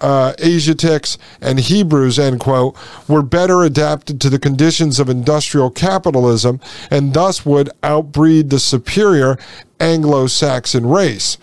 uh, 0.00 0.32
Asiatics, 0.42 1.18
and 1.40 1.60
Hebrews, 1.60 2.18
end 2.18 2.40
quote, 2.40 2.76
were 3.08 3.22
better 3.22 3.62
adapted 3.62 4.20
to 4.20 4.30
the 4.30 4.38
conditions 4.38 4.98
of 4.98 5.08
industrial 5.08 5.70
capitalism 5.70 6.60
and 6.90 7.14
thus 7.14 7.44
would 7.44 7.70
outbreed 7.82 8.50
the 8.50 8.58
superior 8.58 9.38
Anglo 9.80 10.26
Saxon 10.26 10.86
race. 10.86 11.36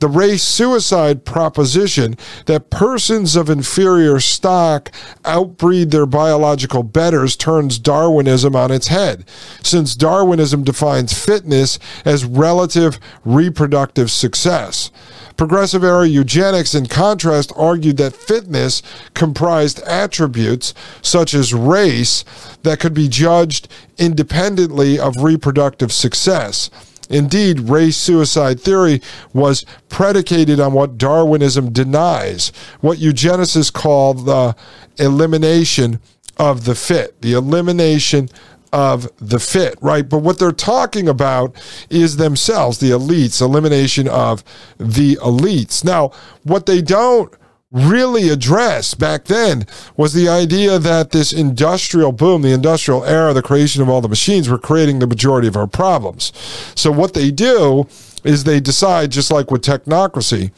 The 0.00 0.08
race 0.08 0.42
suicide 0.42 1.24
proposition 1.24 2.16
that 2.46 2.70
persons 2.70 3.34
of 3.34 3.50
inferior 3.50 4.20
stock 4.20 4.92
outbreed 5.24 5.90
their 5.90 6.06
biological 6.06 6.82
betters 6.82 7.34
turns 7.34 7.78
Darwinism 7.78 8.54
on 8.54 8.70
its 8.70 8.88
head, 8.88 9.24
since 9.62 9.94
Darwinism 9.94 10.62
defines 10.62 11.12
fitness 11.12 11.78
as 12.04 12.24
relative 12.24 13.00
reproductive 13.24 14.10
success. 14.10 14.90
Progressive 15.36 15.84
era 15.84 16.06
eugenics, 16.06 16.74
in 16.74 16.86
contrast, 16.86 17.52
argued 17.54 17.96
that 17.96 18.16
fitness 18.16 18.82
comprised 19.14 19.80
attributes 19.82 20.74
such 21.00 21.32
as 21.32 21.54
race 21.54 22.24
that 22.64 22.80
could 22.80 22.92
be 22.92 23.08
judged 23.08 23.68
independently 23.98 24.98
of 24.98 25.22
reproductive 25.22 25.92
success. 25.92 26.70
Indeed, 27.08 27.60
race 27.60 27.96
suicide 27.96 28.60
theory 28.60 29.00
was 29.32 29.64
predicated 29.88 30.60
on 30.60 30.72
what 30.72 30.98
Darwinism 30.98 31.72
denies, 31.72 32.52
what 32.80 32.98
eugenicists 32.98 33.72
call 33.72 34.14
the 34.14 34.54
elimination 34.98 36.00
of 36.36 36.64
the 36.64 36.74
fit, 36.74 37.20
the 37.22 37.32
elimination 37.32 38.28
of 38.72 39.10
the 39.18 39.40
fit, 39.40 39.76
right? 39.80 40.08
But 40.08 40.18
what 40.18 40.38
they're 40.38 40.52
talking 40.52 41.08
about 41.08 41.56
is 41.88 42.16
themselves, 42.16 42.78
the 42.78 42.90
elites, 42.90 43.40
elimination 43.40 44.08
of 44.08 44.44
the 44.76 45.16
elites. 45.16 45.84
Now, 45.84 46.12
what 46.44 46.66
they 46.66 46.82
don't 46.82 47.32
really 47.70 48.30
addressed 48.30 48.98
back 48.98 49.24
then 49.24 49.66
was 49.96 50.14
the 50.14 50.28
idea 50.28 50.78
that 50.78 51.10
this 51.10 51.32
industrial 51.32 52.12
boom, 52.12 52.42
the 52.42 52.52
industrial 52.52 53.04
era, 53.04 53.32
the 53.32 53.42
creation 53.42 53.82
of 53.82 53.88
all 53.88 54.00
the 54.00 54.08
machines 54.08 54.48
were 54.48 54.58
creating 54.58 54.98
the 54.98 55.06
majority 55.06 55.48
of 55.48 55.56
our 55.56 55.66
problems. 55.66 56.32
So 56.74 56.90
what 56.90 57.14
they 57.14 57.30
do 57.30 57.86
is 58.24 58.44
they 58.44 58.60
decide, 58.60 59.12
just 59.12 59.30
like 59.30 59.50
with 59.50 59.62
technocracy, 59.62 60.50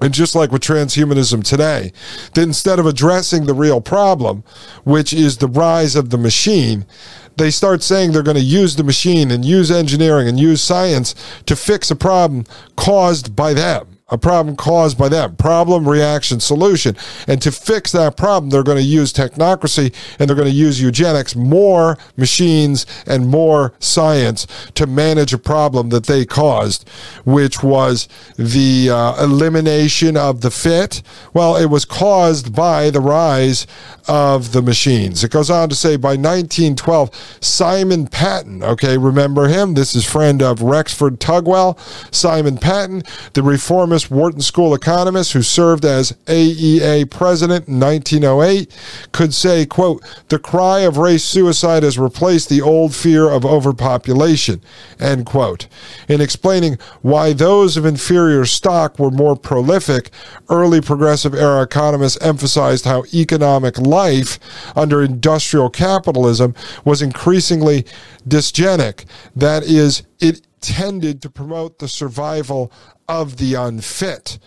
and 0.00 0.12
just 0.12 0.34
like 0.34 0.50
with 0.50 0.62
transhumanism 0.62 1.44
today, 1.44 1.92
that 2.34 2.42
instead 2.42 2.78
of 2.78 2.86
addressing 2.86 3.46
the 3.46 3.54
real 3.54 3.80
problem, 3.80 4.42
which 4.84 5.12
is 5.12 5.36
the 5.36 5.46
rise 5.46 5.94
of 5.94 6.10
the 6.10 6.18
machine, 6.18 6.86
they 7.36 7.50
start 7.50 7.82
saying 7.82 8.10
they're 8.10 8.22
going 8.22 8.36
to 8.36 8.42
use 8.42 8.74
the 8.74 8.84
machine 8.84 9.30
and 9.30 9.44
use 9.44 9.70
engineering 9.70 10.26
and 10.26 10.40
use 10.40 10.60
science 10.60 11.14
to 11.46 11.54
fix 11.54 11.90
a 11.90 11.96
problem 11.96 12.44
caused 12.74 13.36
by 13.36 13.54
them 13.54 13.91
a 14.08 14.18
problem 14.18 14.56
caused 14.56 14.98
by 14.98 15.08
them. 15.08 15.36
Problem, 15.36 15.88
reaction, 15.88 16.38
solution. 16.38 16.96
And 17.26 17.40
to 17.42 17.50
fix 17.50 17.92
that 17.92 18.16
problem, 18.16 18.50
they're 18.50 18.62
going 18.62 18.78
to 18.78 18.82
use 18.84 19.12
technocracy 19.12 19.94
and 20.18 20.28
they're 20.28 20.36
going 20.36 20.50
to 20.50 20.54
use 20.54 20.80
eugenics, 20.80 21.34
more 21.34 21.96
machines 22.16 22.84
and 23.06 23.28
more 23.28 23.72
science 23.78 24.46
to 24.74 24.86
manage 24.86 25.32
a 25.32 25.38
problem 25.38 25.88
that 25.90 26.04
they 26.06 26.26
caused, 26.26 26.88
which 27.24 27.62
was 27.62 28.08
the 28.36 28.90
uh, 28.90 29.22
elimination 29.24 30.16
of 30.16 30.42
the 30.42 30.50
fit. 30.50 31.02
Well, 31.32 31.56
it 31.56 31.66
was 31.66 31.84
caused 31.84 32.54
by 32.54 32.90
the 32.90 33.00
rise 33.00 33.66
of 34.08 34.52
the 34.52 34.62
machines. 34.62 35.24
It 35.24 35.30
goes 35.30 35.48
on 35.48 35.68
to 35.70 35.74
say 35.74 35.96
by 35.96 36.16
1912, 36.16 37.38
Simon 37.40 38.06
Patten, 38.06 38.62
okay, 38.62 38.98
remember 38.98 39.48
him? 39.48 39.74
This 39.74 39.94
is 39.94 40.04
friend 40.04 40.42
of 40.42 40.60
Rexford 40.60 41.18
Tugwell. 41.18 41.78
Simon 42.14 42.58
Patten, 42.58 43.02
the 43.32 43.42
reformist 43.92 44.10
Wharton 44.10 44.40
School 44.40 44.74
economist 44.74 45.34
who 45.34 45.42
served 45.42 45.84
as 45.84 46.12
AEA 46.24 47.10
president 47.10 47.68
in 47.68 47.78
1908 47.78 48.74
could 49.12 49.34
say, 49.34 49.66
quote, 49.66 50.02
the 50.28 50.38
cry 50.38 50.80
of 50.80 50.96
race 50.96 51.22
suicide 51.24 51.82
has 51.82 51.98
replaced 51.98 52.48
the 52.48 52.62
old 52.62 52.94
fear 52.94 53.28
of 53.28 53.44
overpopulation, 53.44 54.62
end 54.98 55.26
quote. 55.26 55.68
In 56.08 56.22
explaining 56.22 56.78
why 57.02 57.34
those 57.34 57.76
of 57.76 57.84
inferior 57.84 58.46
stock 58.46 58.98
were 58.98 59.10
more 59.10 59.36
prolific, 59.36 60.10
early 60.48 60.80
progressive 60.80 61.34
era 61.34 61.62
economists 61.62 62.18
emphasized 62.22 62.86
how 62.86 63.04
economic 63.12 63.76
life 63.76 64.38
under 64.74 65.02
industrial 65.02 65.68
capitalism 65.68 66.54
was 66.82 67.02
increasingly 67.02 67.84
dysgenic. 68.26 69.04
That 69.36 69.64
is, 69.64 70.02
it 70.18 70.40
tended 70.62 71.20
to 71.20 71.28
promote 71.28 71.78
the 71.78 71.88
survival 71.88 72.72
of 73.12 73.36
the 73.36 73.54
unfit. 73.54 74.38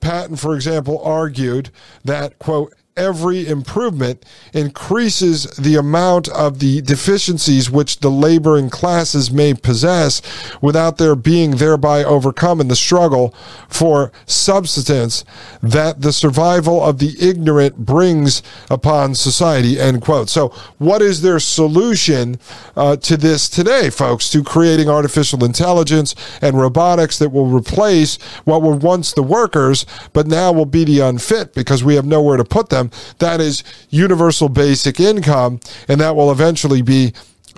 Patten, 0.00 0.36
for 0.36 0.54
example, 0.54 1.00
argued 1.02 1.70
that, 2.04 2.38
quote, 2.38 2.74
every 3.00 3.46
improvement 3.46 4.24
increases 4.52 5.44
the 5.56 5.76
amount 5.76 6.28
of 6.28 6.58
the 6.58 6.82
deficiencies 6.82 7.70
which 7.70 8.00
the 8.00 8.10
laboring 8.10 8.68
classes 8.68 9.30
may 9.30 9.54
possess 9.54 10.20
without 10.60 10.98
their 10.98 11.16
being 11.16 11.52
thereby 11.52 12.04
overcome 12.04 12.60
in 12.60 12.68
the 12.68 12.76
struggle 12.76 13.34
for 13.68 14.12
subsistence 14.26 15.24
that 15.62 16.02
the 16.02 16.12
survival 16.12 16.84
of 16.84 16.98
the 16.98 17.16
ignorant 17.18 17.76
brings 17.78 18.42
upon 18.70 19.14
society 19.14 19.80
end 19.80 20.02
quote. 20.02 20.28
So 20.28 20.48
what 20.76 21.00
is 21.00 21.22
their 21.22 21.40
solution 21.40 22.38
uh, 22.76 22.96
to 22.96 23.16
this 23.16 23.48
today 23.48 23.88
folks? 23.88 24.28
To 24.30 24.44
creating 24.44 24.88
artificial 24.88 25.42
intelligence 25.44 26.14
and 26.42 26.58
robotics 26.58 27.18
that 27.18 27.30
will 27.30 27.46
replace 27.46 28.18
what 28.44 28.60
were 28.62 28.76
once 28.76 29.12
the 29.12 29.22
workers 29.22 29.86
but 30.12 30.26
now 30.26 30.52
will 30.52 30.66
be 30.66 30.84
the 30.84 31.00
unfit 31.00 31.54
because 31.54 31.82
we 31.82 31.94
have 31.94 32.04
nowhere 32.04 32.36
to 32.36 32.44
put 32.44 32.68
them 32.68 32.89
that 33.18 33.40
is 33.40 33.64
universal 33.90 34.48
basic 34.48 35.00
income, 35.00 35.60
and 35.88 36.00
that 36.00 36.16
will 36.16 36.30
eventually 36.30 36.82
be 36.82 37.12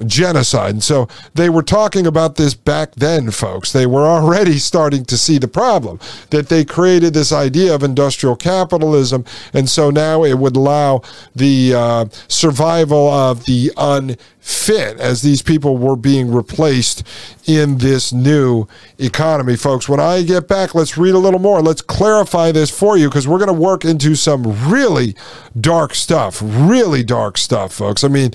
genocide. 0.07 0.71
And 0.71 0.83
so 0.83 1.09
they 1.35 1.51
were 1.51 1.63
talking 1.63 2.07
about 2.07 2.37
this 2.37 2.55
back 2.55 2.95
then, 2.95 3.31
folks. 3.31 3.73
They 3.73 3.87
were 3.87 4.07
already 4.07 4.59
starting 4.59 5.05
to 5.07 5.19
see 5.19 5.39
the 5.39 5.49
problem 5.49 6.01
that 6.31 6.49
they 6.49 6.65
created 6.65 7.15
this 7.15 7.33
idea 7.33 7.75
of 7.75 7.83
industrial 7.83 8.37
capitalism. 8.37 9.25
And 9.53 9.69
so 9.69 9.91
now 9.91 10.25
it 10.25 10.39
would 10.39 10.57
allow 10.57 11.03
the 11.35 11.75
uh, 11.75 12.05
survival 12.29 13.09
of 13.11 13.45
the 13.45 13.73
un 13.77 14.17
fit 14.43 14.99
as 14.99 15.23
these 15.23 15.41
people 15.41 15.79
were 15.79 15.95
being 15.95 16.33
replaced 16.33 17.07
in 17.47 17.79
this 17.79 18.13
new 18.13 18.67
economy, 18.99 19.57
folks. 19.57 19.89
When 19.89 20.01
I 20.01 20.23
get 20.23 20.49
back, 20.49 20.75
let's 20.75 20.99
read 20.99 21.15
a 21.15 21.19
little 21.19 21.39
more. 21.39 21.63
Let's 21.63 21.81
clarify 21.81 22.51
this 22.51 22.69
for 22.69 22.99
you 22.99 23.09
because 23.09 23.29
we're 23.29 23.39
going 23.39 23.47
to 23.47 23.55
work 23.55 23.85
into 23.85 24.17
some 24.17 24.69
really 24.69 25.15
dark 25.59 25.95
stuff, 25.95 26.41
really 26.43 27.05
dark 27.05 27.39
stuff, 27.39 27.73
folks. 27.73 28.03
I 28.03 28.09
mean, 28.09 28.33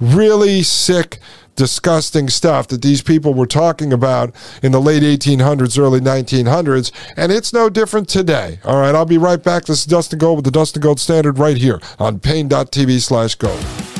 really 0.00 0.62
sick 0.62 1.18
disgusting 1.56 2.30
stuff 2.30 2.68
that 2.68 2.80
these 2.80 3.02
people 3.02 3.34
were 3.34 3.46
talking 3.46 3.92
about 3.92 4.34
in 4.62 4.72
the 4.72 4.80
late 4.80 5.02
1800s, 5.02 5.78
early 5.78 6.00
1900s, 6.00 6.90
and 7.18 7.30
it's 7.30 7.52
no 7.52 7.68
different 7.68 8.08
today. 8.08 8.58
All 8.64 8.80
right, 8.80 8.94
I'll 8.94 9.04
be 9.04 9.18
right 9.18 9.42
back. 9.42 9.66
This 9.66 9.80
is 9.80 9.84
Dustin 9.84 10.18
Gold 10.18 10.36
with 10.36 10.46
the 10.46 10.50
Dustin 10.50 10.80
Gold 10.80 10.98
Standard 11.00 11.38
right 11.38 11.58
here 11.58 11.78
on 11.98 12.18
Paine.tv 12.18 13.02
slash 13.02 13.34
gold. 13.34 13.99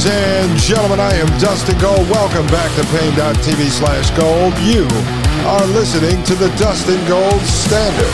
Ladies 0.00 0.16
and 0.16 0.58
gentlemen, 0.60 0.98
I 0.98 1.12
am 1.12 1.26
Dustin 1.38 1.78
Gold. 1.78 2.08
Welcome 2.08 2.46
back 2.46 2.74
to 2.76 2.86
Paine.tv 2.86 3.68
slash 3.68 4.08
gold. 4.16 4.58
You 4.60 4.88
are 5.46 5.66
listening 5.66 6.24
to 6.24 6.34
the 6.36 6.48
Dustin 6.56 7.06
Gold 7.06 7.38
Standard. 7.42 8.06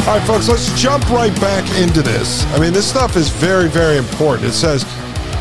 All 0.00 0.18
right, 0.18 0.26
folks, 0.26 0.48
let's 0.48 0.76
jump 0.80 1.08
right 1.10 1.32
back 1.40 1.62
into 1.78 2.02
this. 2.02 2.44
I 2.46 2.58
mean, 2.58 2.72
this 2.72 2.90
stuff 2.90 3.16
is 3.16 3.28
very, 3.28 3.68
very 3.68 3.98
important. 3.98 4.48
It 4.48 4.54
says, 4.54 4.84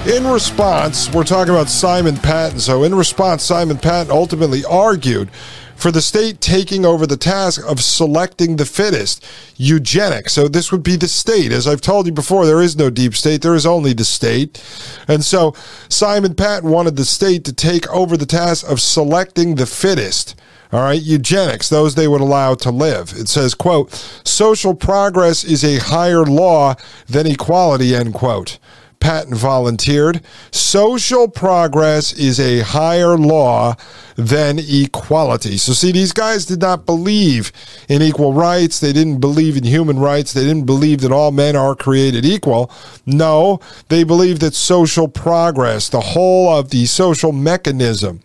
in 0.06 0.28
response, 0.28 1.12
we're 1.12 1.24
talking 1.24 1.56
about 1.56 1.68
Simon 1.68 2.16
Patten. 2.16 2.60
So, 2.60 2.84
in 2.84 2.94
response, 2.94 3.42
Simon 3.42 3.80
Patten 3.80 4.12
ultimately 4.12 4.64
argued 4.66 5.32
for 5.76 5.92
the 5.92 6.02
state 6.02 6.42
taking 6.42 6.86
over 6.86 7.06
the 7.06 7.18
task 7.18 7.62
of 7.68 7.82
selecting 7.82 8.56
the 8.56 8.66
fittest, 8.66 9.26
eugenics. 9.58 10.34
So 10.34 10.48
this 10.48 10.72
would 10.72 10.84
be 10.84 10.96
the 10.96 11.08
state. 11.08 11.52
As 11.52 11.68
I've 11.68 11.82
told 11.82 12.06
you 12.06 12.12
before, 12.12 12.46
there 12.46 12.62
is 12.62 12.76
no 12.76 12.90
deep 12.90 13.16
state, 13.16 13.42
there 13.42 13.56
is 13.56 13.66
only 13.66 13.94
the 13.94 14.06
state. 14.06 14.64
And 15.08 15.24
so 15.24 15.54
Simon 15.90 16.34
Patten 16.36 16.70
wanted 16.70 16.96
the 16.96 17.06
state 17.06 17.44
to 17.46 17.54
take 17.54 17.88
over 17.90 18.18
the 18.18 18.26
task 18.26 18.68
of 18.68 18.82
selecting 18.82 19.56
the 19.56 19.66
fittest. 19.66 20.36
All 20.72 20.82
right, 20.82 21.02
eugenics, 21.02 21.70
those 21.70 21.96
they 21.96 22.08
would 22.08 22.22
allow 22.22 22.56
to 22.56 22.72
live. 22.72 23.14
It 23.16 23.30
says, 23.30 23.54
quote, 23.54 23.94
social 24.26 24.74
progress 24.74 25.44
is 25.44 25.64
a 25.64 25.78
higher 25.78 26.26
law 26.26 26.76
than 27.08 27.28
equality, 27.28 27.96
end 27.96 28.14
quote. 28.14 28.58
Patten 29.06 29.36
volunteered. 29.36 30.20
Social 30.50 31.28
progress 31.28 32.12
is 32.14 32.40
a 32.40 32.62
higher 32.62 33.16
law 33.16 33.76
than 34.16 34.58
equality. 34.58 35.58
So, 35.58 35.74
see, 35.74 35.92
these 35.92 36.12
guys 36.12 36.48
did 36.48 36.60
not 36.60 36.88
believe 36.88 37.52
in 37.88 38.02
equal 38.02 38.34
rights. 38.34 38.80
They 38.80 38.94
didn't 38.94 39.20
believe 39.20 39.58
in 39.58 39.64
human 39.64 40.00
rights. 40.00 40.34
They 40.34 40.44
didn't 40.44 40.66
believe 40.66 41.02
that 41.02 41.12
all 41.12 41.32
men 41.32 41.56
are 41.56 41.76
created 41.76 42.26
equal. 42.26 42.72
No, 43.06 43.60
they 43.90 44.04
believed 44.04 44.42
that 44.42 44.56
social 44.56 45.08
progress, 45.08 45.88
the 45.88 46.02
whole 46.02 46.52
of 46.52 46.72
the 46.72 46.88
social 46.88 47.32
mechanism, 47.32 48.22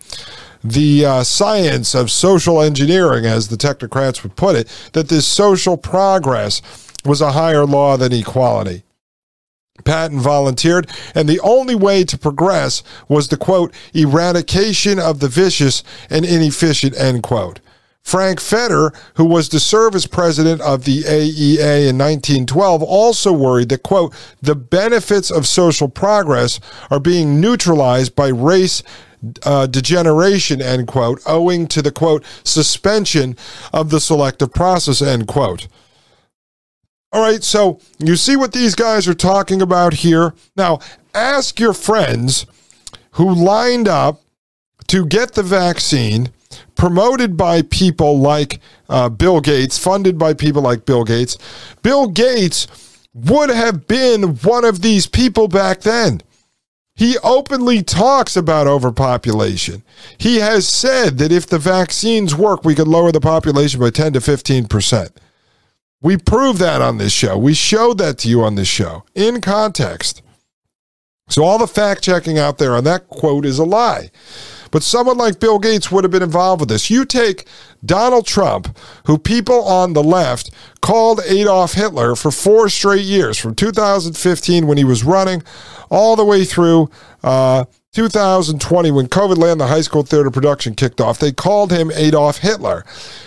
the 0.63 1.05
uh, 1.05 1.23
science 1.23 1.93
of 1.93 2.09
social 2.09 2.59
engineering, 2.59 3.27
as 3.27 3.49
the 3.49 3.55
technocrats 3.55 4.23
would 4.23 4.35
put 4.35 4.55
it, 4.55 4.67
that 4.93 5.09
this 5.09 5.27
social 5.27 5.77
progress 5.77 6.63
was 7.05 7.21
a 7.21 7.33
higher 7.33 7.67
law 7.67 7.97
than 7.97 8.11
equality. 8.11 8.81
Patten 9.83 10.19
volunteered, 10.19 10.89
and 11.15 11.27
the 11.27 11.39
only 11.41 11.75
way 11.75 12.03
to 12.03 12.17
progress 12.17 12.83
was 13.07 13.27
the 13.27 13.37
quote, 13.37 13.73
eradication 13.93 14.99
of 14.99 15.19
the 15.19 15.27
vicious 15.27 15.83
and 16.09 16.25
inefficient, 16.25 16.95
end 16.97 17.23
quote. 17.23 17.59
Frank 18.03 18.39
Fetter, 18.41 18.91
who 19.15 19.25
was 19.25 19.47
to 19.49 19.59
serve 19.59 19.95
as 19.95 20.07
president 20.07 20.59
of 20.61 20.85
the 20.85 21.03
AEA 21.03 21.87
in 21.87 21.97
1912, 21.97 22.81
also 22.81 23.31
worried 23.31 23.69
that, 23.69 23.83
quote, 23.83 24.13
the 24.41 24.55
benefits 24.55 25.29
of 25.29 25.47
social 25.47 25.87
progress 25.87 26.59
are 26.89 26.99
being 26.99 27.39
neutralized 27.39 28.15
by 28.15 28.27
race 28.27 28.81
uh, 29.43 29.67
degeneration, 29.67 30.61
end 30.61 30.87
quote, 30.87 31.21
owing 31.25 31.67
to 31.67 31.81
the, 31.81 31.91
quote, 31.91 32.25
suspension 32.43 33.37
of 33.71 33.91
the 33.91 33.99
selective 33.99 34.51
process, 34.51 35.01
end 35.01 35.27
quote. 35.27 35.67
All 37.13 37.21
right, 37.21 37.43
so 37.43 37.79
you 37.99 38.15
see 38.15 38.37
what 38.37 38.53
these 38.53 38.73
guys 38.73 39.07
are 39.07 39.13
talking 39.13 39.61
about 39.61 39.95
here. 39.95 40.33
Now, 40.55 40.79
ask 41.13 41.59
your 41.59 41.73
friends 41.73 42.45
who 43.11 43.33
lined 43.33 43.87
up 43.89 44.21
to 44.87 45.05
get 45.05 45.33
the 45.33 45.43
vaccine 45.43 46.29
promoted 46.75 47.35
by 47.35 47.63
people 47.63 48.19
like 48.19 48.59
uh, 48.87 49.09
Bill 49.09 49.41
Gates, 49.41 49.77
funded 49.77 50.17
by 50.17 50.33
people 50.33 50.61
like 50.61 50.85
Bill 50.85 51.03
Gates. 51.03 51.37
Bill 51.83 52.07
Gates 52.07 52.67
would 53.13 53.49
have 53.49 53.87
been 53.87 54.35
one 54.37 54.63
of 54.63 54.81
these 54.81 55.05
people 55.05 55.47
back 55.47 55.81
then. 55.81 56.21
He 56.95 57.17
openly 57.23 57.83
talks 57.83 58.37
about 58.37 58.67
overpopulation. 58.67 59.83
He 60.17 60.37
has 60.37 60.67
said 60.67 61.17
that 61.17 61.31
if 61.31 61.47
the 61.47 61.59
vaccines 61.59 62.35
work, 62.35 62.63
we 62.63 62.75
could 62.75 62.87
lower 62.87 63.11
the 63.11 63.21
population 63.21 63.79
by 63.79 63.89
10 63.89 64.13
to 64.13 64.21
15 64.21 64.67
percent. 64.67 65.11
We 66.01 66.17
proved 66.17 66.59
that 66.59 66.81
on 66.81 66.97
this 66.97 67.13
show. 67.13 67.37
We 67.37 67.53
showed 67.53 67.99
that 67.99 68.17
to 68.19 68.27
you 68.27 68.43
on 68.43 68.55
this 68.55 68.67
show 68.67 69.03
in 69.13 69.39
context. 69.39 70.21
So 71.29 71.43
all 71.43 71.57
the 71.57 71.67
fact 71.67 72.03
checking 72.03 72.37
out 72.37 72.57
there 72.57 72.75
on 72.75 72.83
that 72.85 73.07
quote 73.07 73.45
is 73.45 73.59
a 73.59 73.63
lie. 73.63 74.11
But 74.71 74.83
someone 74.83 75.17
like 75.17 75.39
Bill 75.39 75.59
Gates 75.59 75.91
would 75.91 76.03
have 76.03 76.11
been 76.11 76.23
involved 76.23 76.61
with 76.61 76.69
this. 76.69 76.89
You 76.89 77.05
take 77.05 77.45
Donald 77.85 78.25
Trump, 78.25 78.77
who 79.05 79.17
people 79.17 79.63
on 79.63 79.93
the 79.93 80.03
left 80.03 80.49
called 80.81 81.21
Adolf 81.25 81.73
Hitler 81.73 82.15
for 82.15 82.31
four 82.31 82.69
straight 82.69 83.03
years, 83.03 83.37
from 83.37 83.53
2015 83.53 84.67
when 84.67 84.77
he 84.77 84.83
was 84.83 85.03
running, 85.03 85.43
all 85.89 86.15
the 86.15 86.25
way 86.25 86.45
through 86.45 86.89
uh, 87.21 87.65
2020, 87.93 88.89
when 88.91 89.07
COVID 89.07 89.37
Land, 89.37 89.59
the 89.59 89.67
high 89.67 89.81
school 89.81 90.03
theater 90.03 90.31
production 90.31 90.75
kicked 90.75 91.01
off, 91.01 91.19
they 91.19 91.33
called 91.33 91.73
him 91.73 91.91
Adolf 91.93 92.37
Hitler. 92.37 92.85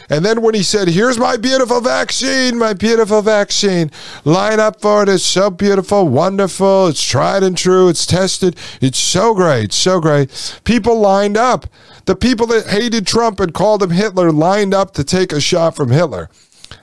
And 0.09 0.25
then 0.25 0.41
when 0.41 0.55
he 0.55 0.63
said, 0.63 0.89
Here's 0.89 1.19
my 1.19 1.37
beautiful 1.37 1.83
vaccine, 1.83 2.57
my 2.57 2.73
beautiful 2.73 3.21
vaccine, 3.21 3.91
line 4.25 4.61
up 4.61 4.81
for 4.81 5.03
it. 5.03 5.11
It's 5.11 5.23
so 5.23 5.51
beautiful, 5.51 6.09
wonderful. 6.09 6.87
It's 6.87 7.07
tried 7.07 7.43
and 7.43 7.59
true. 7.59 7.91
It's 7.91 8.07
tested. 8.07 8.57
It's 8.81 8.97
so 8.97 9.35
great, 9.35 9.75
so 9.75 10.01
great. 10.01 10.61
People 10.65 10.99
lined 10.99 11.37
up. 11.37 11.67
The 12.07 12.17
people 12.17 12.47
that 12.47 12.69
hated 12.69 13.07
Trump 13.07 13.41
and 13.41 13.53
called 13.53 13.83
him 13.83 13.91
Hitler 13.91 14.33
lined 14.33 14.73
up 14.73 14.95
to 14.95 15.05
take 15.05 15.31
a 15.33 15.43
shot 15.43 15.77
from 15.77 15.91
Hitler. 15.91 16.31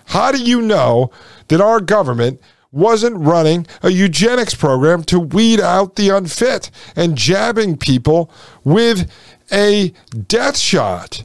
How 0.06 0.32
do 0.32 0.40
you 0.40 0.62
know 0.62 1.10
that 1.48 1.62
our 1.62 1.80
government 1.80 2.42
wasn't 2.72 3.18
running 3.18 3.68
a 3.82 3.90
eugenics 3.90 4.56
program 4.56 5.04
to 5.04 5.20
weed 5.20 5.60
out 5.60 5.96
the 5.96 6.10
unfit 6.10 6.72
and 6.96 7.18
jabbing 7.18 7.78
people 7.78 8.32
with 8.64 9.12
a 9.52 9.94
death 10.28 10.58
shot. 10.58 11.24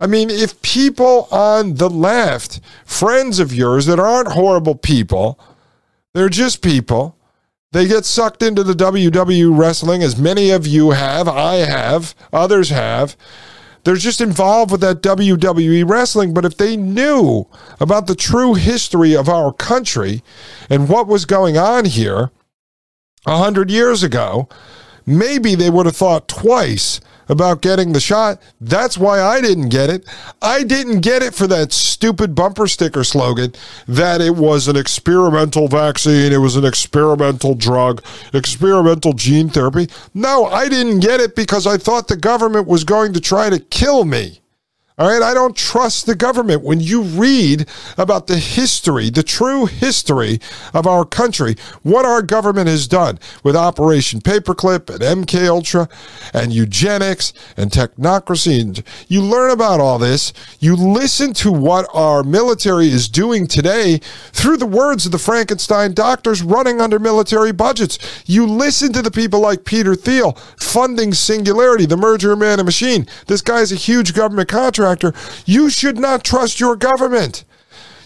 I 0.00 0.06
mean, 0.06 0.30
if 0.30 0.60
people 0.62 1.28
on 1.30 1.74
the 1.74 1.90
left, 1.90 2.60
friends 2.84 3.38
of 3.38 3.52
yours 3.54 3.86
that 3.86 3.98
aren't 3.98 4.32
horrible 4.32 4.74
people, 4.74 5.38
they're 6.14 6.28
just 6.28 6.62
people, 6.62 7.16
they 7.72 7.86
get 7.86 8.04
sucked 8.04 8.42
into 8.42 8.62
the 8.62 8.72
WWE 8.72 9.56
wrestling, 9.56 10.02
as 10.02 10.16
many 10.18 10.50
of 10.50 10.66
you 10.66 10.92
have, 10.92 11.28
I 11.28 11.56
have, 11.56 12.14
others 12.32 12.70
have 12.70 13.16
they're 13.84 13.96
just 13.96 14.20
involved 14.20 14.70
with 14.70 14.80
that 14.80 15.02
WWE 15.02 15.88
wrestling. 15.88 16.34
But 16.34 16.44
if 16.44 16.56
they 16.56 16.76
knew 16.76 17.46
about 17.80 18.06
the 18.06 18.14
true 18.14 18.54
history 18.54 19.16
of 19.16 19.28
our 19.28 19.52
country 19.52 20.22
and 20.68 20.88
what 20.88 21.06
was 21.06 21.24
going 21.24 21.56
on 21.56 21.84
here 21.84 22.30
a 23.26 23.38
hundred 23.38 23.70
years 23.70 24.02
ago, 24.02 24.48
maybe 25.08 25.54
they 25.54 25.70
would 25.70 25.86
have 25.86 25.96
thought 25.96 26.28
twice 26.28 27.00
about 27.28 27.60
getting 27.60 27.92
the 27.92 28.00
shot. 28.00 28.40
That's 28.60 28.96
why 28.96 29.20
I 29.20 29.40
didn't 29.40 29.68
get 29.68 29.90
it. 29.90 30.06
I 30.40 30.64
didn't 30.64 31.00
get 31.00 31.22
it 31.22 31.34
for 31.34 31.46
that 31.48 31.72
stupid 31.72 32.34
bumper 32.34 32.66
sticker 32.66 33.04
slogan 33.04 33.54
that 33.86 34.20
it 34.20 34.36
was 34.36 34.68
an 34.68 34.76
experimental 34.76 35.68
vaccine, 35.68 36.32
it 36.32 36.38
was 36.38 36.56
an 36.56 36.64
experimental 36.64 37.54
drug, 37.54 38.02
experimental 38.32 39.12
gene 39.12 39.48
therapy. 39.48 39.88
No, 40.14 40.46
I 40.46 40.68
didn't 40.68 41.00
get 41.00 41.20
it 41.20 41.36
because 41.36 41.66
I 41.66 41.76
thought 41.76 42.08
the 42.08 42.16
government 42.16 42.66
was 42.66 42.84
going 42.84 43.12
to 43.12 43.20
try 43.20 43.50
to 43.50 43.58
kill 43.58 44.04
me. 44.04 44.40
All 44.98 45.08
right, 45.08 45.22
I 45.22 45.32
don't 45.32 45.56
trust 45.56 46.06
the 46.06 46.16
government. 46.16 46.64
When 46.64 46.80
you 46.80 47.02
read 47.02 47.68
about 47.96 48.26
the 48.26 48.38
history, 48.38 49.10
the 49.10 49.22
true 49.22 49.66
history 49.66 50.40
of 50.74 50.88
our 50.88 51.04
country, 51.04 51.54
what 51.84 52.04
our 52.04 52.20
government 52.20 52.66
has 52.66 52.88
done 52.88 53.20
with 53.44 53.54
Operation 53.54 54.20
Paperclip 54.20 54.90
and 54.90 55.24
MK 55.24 55.46
Ultra 55.46 55.88
and 56.34 56.52
eugenics 56.52 57.32
and 57.56 57.70
technocracy, 57.70 58.60
and 58.60 58.82
you 59.06 59.22
learn 59.22 59.52
about 59.52 59.78
all 59.78 60.00
this. 60.00 60.32
You 60.58 60.74
listen 60.74 61.32
to 61.34 61.52
what 61.52 61.86
our 61.94 62.24
military 62.24 62.88
is 62.88 63.08
doing 63.08 63.46
today 63.46 63.98
through 64.32 64.56
the 64.56 64.66
words 64.66 65.06
of 65.06 65.12
the 65.12 65.18
Frankenstein 65.18 65.94
doctors 65.94 66.42
running 66.42 66.80
under 66.80 66.98
military 66.98 67.52
budgets. 67.52 68.00
You 68.26 68.46
listen 68.46 68.92
to 68.94 69.02
the 69.02 69.12
people 69.12 69.38
like 69.38 69.64
Peter 69.64 69.94
Thiel 69.94 70.32
funding 70.58 71.14
Singularity, 71.14 71.86
the 71.86 71.96
merger 71.96 72.32
of 72.32 72.40
man 72.40 72.58
and 72.58 72.66
machine. 72.66 73.06
This 73.28 73.42
guy's 73.42 73.70
a 73.70 73.76
huge 73.76 74.12
government 74.12 74.48
contractor 74.48 74.87
contractor, 74.96 75.42
you 75.44 75.70
should 75.70 75.98
not 75.98 76.24
trust 76.24 76.60
your 76.60 76.76
government. 76.76 77.44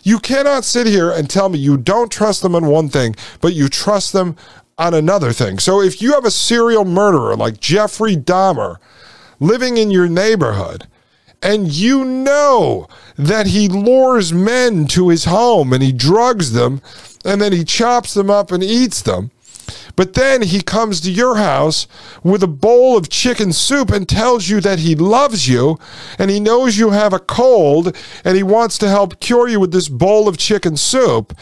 You 0.03 0.19
cannot 0.19 0.65
sit 0.65 0.87
here 0.87 1.11
and 1.11 1.31
tell 1.31 1.49
me 1.49 1.59
you 1.59 1.77
don't 1.77 2.11
trust 2.11 2.43
them 2.43 2.55
on 2.55 2.67
one 2.67 2.89
thing, 2.89 3.15
but 3.41 3.55
you 3.55 3.69
trust 3.69 4.13
them 4.13 4.37
on 4.79 4.95
another 4.95 5.33
thing. 5.33 5.59
So 5.59 5.81
if 5.81 6.03
you 6.03 6.15
have 6.15 6.25
a 6.25 6.31
serial 6.31 6.85
murderer 6.85 7.37
like 7.37 7.61
Jeffrey 7.61 8.17
Dahmer 8.17 8.79
living 9.39 9.77
in 9.77 9.91
your 9.91 10.09
neighborhood, 10.09 10.89
and 11.45 11.73
you 11.73 12.05
know 12.05 12.87
that 13.17 13.49
he 13.49 13.69
lures 13.69 14.33
men 14.33 14.87
to 14.87 15.09
his 15.09 15.25
home 15.25 15.73
and 15.73 15.83
he 15.83 15.91
drugs 15.91 16.53
them 16.53 16.81
and 17.25 17.41
then 17.41 17.53
he 17.53 17.65
chops 17.65 18.15
them 18.15 18.31
up 18.31 18.53
and 18.53 18.63
eats 18.63 19.03
them. 19.03 19.33
But 19.97 20.15
then 20.15 20.43
he 20.43 20.63
comes 20.63 21.01
to 21.03 21.11
your 21.11 21.37
house 21.37 21.87
with 22.23 22.43
a 22.43 22.49
bowl 22.49 22.97
of 22.97 23.09
chicken 23.09 23.53
soup 23.53 23.91
and 23.91 24.09
tells 24.09 24.49
you 24.49 24.61
that 24.61 24.79
he 24.79 24.95
loves 24.95 25.49
you 25.49 25.79
and 26.19 26.31
he 26.31 26.41
knows 26.41 26.79
you 26.79 26.91
have 26.91 27.13
a 27.13 27.19
cold 27.19 27.97
and 28.25 28.37
he 28.37 28.43
wants 28.43 28.79
to 28.79 28.89
help 28.89 29.21
cure 29.21 29.49
you 29.49 29.61
with 29.61 29.73
this 29.73 29.89
bowl 29.89 30.29
of 30.29 30.39
chicken 30.39 30.77
soup. 30.77 31.37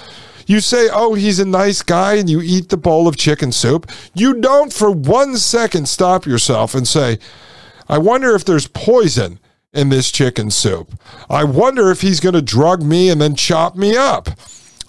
You 0.46 0.60
say, 0.60 0.88
oh, 0.92 1.14
he's 1.14 1.38
a 1.38 1.44
nice 1.44 1.80
guy, 1.80 2.14
and 2.14 2.28
you 2.28 2.40
eat 2.42 2.70
the 2.70 2.76
bowl 2.76 3.06
of 3.06 3.16
chicken 3.16 3.52
soup. 3.52 3.88
You 4.14 4.40
don't 4.40 4.72
for 4.72 4.90
one 4.90 5.36
second 5.36 5.88
stop 5.88 6.26
yourself 6.26 6.74
and 6.74 6.88
say, 6.88 7.20
I 7.88 7.98
wonder 7.98 8.34
if 8.34 8.44
there's 8.44 8.66
poison 8.66 9.38
in 9.72 9.90
this 9.90 10.10
chicken 10.10 10.50
soup. 10.50 11.00
I 11.28 11.44
wonder 11.44 11.90
if 11.92 12.00
he's 12.00 12.18
going 12.18 12.34
to 12.34 12.42
drug 12.42 12.82
me 12.82 13.10
and 13.10 13.20
then 13.20 13.36
chop 13.36 13.76
me 13.76 13.96
up. 13.96 14.28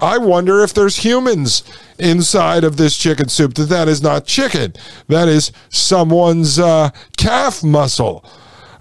I 0.02 0.18
wonder 0.18 0.64
if 0.64 0.74
there's 0.74 0.98
humans 0.98 1.64
inside 2.00 2.64
of 2.64 2.78
this 2.78 2.98
chicken 2.98 3.30
soup 3.30 3.54
that 3.54 3.70
that 3.70 3.88
is 3.88 4.02
not 4.02 4.26
chicken. 4.26 4.74
That 5.08 5.30
is 5.30 5.52
someone's 5.70 6.58
uh, 6.58 6.90
calf 7.18 7.64
muscle. 7.64 8.26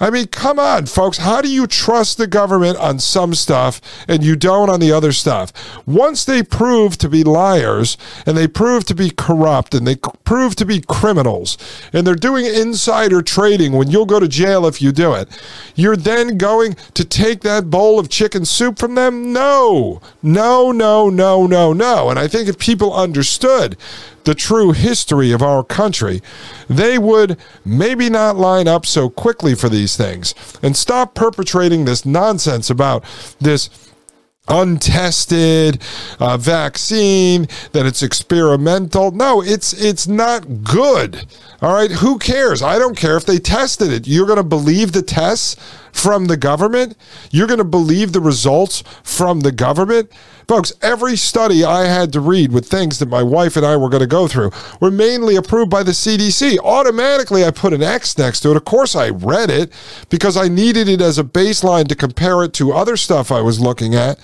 I 0.01 0.09
mean, 0.09 0.29
come 0.29 0.59
on, 0.59 0.87
folks. 0.87 1.19
How 1.19 1.43
do 1.43 1.49
you 1.53 1.67
trust 1.67 2.17
the 2.17 2.27
government 2.27 2.79
on 2.79 2.99
some 2.99 3.35
stuff 3.35 3.83
and 4.09 4.25
you 4.25 4.35
don't 4.35 4.71
on 4.71 4.81
the 4.81 4.93
other 4.93 5.13
stuff? 5.13 5.53
Once 5.87 6.25
they 6.25 6.43
prove 6.43 6.97
to 6.99 7.09
be 7.09 7.23
liars 7.23 7.99
and 8.25 8.35
they 8.35 8.49
prove 8.49 8.85
to 8.87 8.95
be 8.95 9.11
corrupt 9.11 9.75
and 9.75 9.87
they 9.87 9.97
prove 10.25 10.57
to 10.57 10.65
be 10.65 10.81
criminals 10.81 11.59
and 11.93 12.07
they're 12.07 12.15
doing 12.15 12.47
insider 12.47 13.21
trading 13.21 13.73
when 13.73 13.91
you'll 13.91 14.07
go 14.07 14.19
to 14.19 14.29
jail 14.29 14.67
if 14.67 14.81
you 14.81 14.91
do 14.91 15.13
it, 15.13 15.29
you're 15.75 15.97
then 15.97 16.39
going 16.39 16.77
to 16.95 17.05
take 17.05 17.43
that 17.43 17.69
bowl 17.69 17.99
of 17.99 18.09
chicken 18.09 18.47
soup 18.47 18.79
from 18.79 18.95
them? 18.95 19.35
No, 19.35 20.01
no, 20.23 20.73
no, 20.73 21.11
no, 21.11 21.47
no, 21.47 21.73
no. 21.75 22.09
And 22.09 22.19
I 22.19 22.27
think 22.27 22.49
if 22.49 22.59
people 22.59 22.95
understood 22.95 23.77
the 24.25 24.35
true 24.35 24.73
history 24.73 25.33
of 25.33 25.43
our 25.43 25.63
country, 25.65 26.21
they 26.69 26.99
would 26.99 27.37
maybe 27.65 28.11
not 28.11 28.37
line 28.37 28.69
up 28.69 28.87
so 28.87 29.09
quickly 29.09 29.55
for 29.55 29.69
these 29.69 29.97
things. 29.97 30.35
And 30.63 30.77
stop 30.77 31.15
perpetrating 31.15 31.85
this 31.85 32.05
nonsense 32.05 32.71
about 32.71 33.05
this 33.41 33.71
untested 34.49 35.81
uh, 36.19 36.37
vaccine 36.37 37.47
that 37.73 37.87
it's 37.87 38.03
experimental. 38.03 39.13
No 39.13 39.43
it's 39.43 39.73
it's 39.73 40.09
not 40.09 40.65
good. 40.65 41.27
All 41.63 41.73
right? 41.75 41.91
Who 41.91 42.19
cares? 42.19 42.63
I 42.63 42.79
don't 42.79 42.97
care 42.97 43.17
if 43.17 43.27
they 43.27 43.39
tested 43.39 43.93
it. 43.93 44.09
You're 44.09 44.27
going 44.27 44.39
to 44.39 44.43
believe 44.43 44.93
the 44.93 45.03
tests 45.03 45.57
from 45.93 46.27
the 46.27 46.37
government? 46.37 46.97
You're 47.31 47.47
going 47.47 47.59
to 47.59 47.65
believe 47.65 48.13
the 48.13 48.21
results 48.21 48.83
from 49.03 49.41
the 49.41 49.53
government 49.53 50.11
Folks, 50.51 50.73
every 50.83 51.15
study 51.15 51.63
I 51.63 51.85
had 51.85 52.13
to 52.13 52.19
read 52.19 52.51
with 52.51 52.67
things 52.67 52.99
that 52.99 53.09
my 53.09 53.23
wife 53.23 53.57
and 53.57 53.65
I 53.65 53.77
were 53.77 53.89
going 53.89 54.01
to 54.01 54.07
go 54.09 54.27
through 54.27 54.51
were 54.81 54.91
mainly 54.91 55.37
approved 55.37 55.71
by 55.71 55.85
the 55.85 55.93
CDC. 55.93 56.59
Automatically, 56.59 57.45
I 57.45 57.53
put 57.53 57.73
an 57.73 57.85
X 57.85 58.19
next 58.19 58.41
to 58.41 58.51
it. 58.51 58.57
Of 58.57 58.65
course, 58.65 58.97
I 58.97 59.11
read 59.11 59.49
it 59.49 59.73
because 60.09 60.37
I 60.37 60.49
needed 60.49 60.89
it 60.89 61.01
as 61.01 61.21
a 61.21 61.23
baseline 61.23 61.87
to 61.87 61.95
compare 61.95 62.43
it 62.43 62.53
to 62.55 62.73
other 62.73 62.97
stuff 62.97 63.31
I 63.31 63.41
was 63.41 63.61
looking 63.61 63.95
at. 63.95 64.19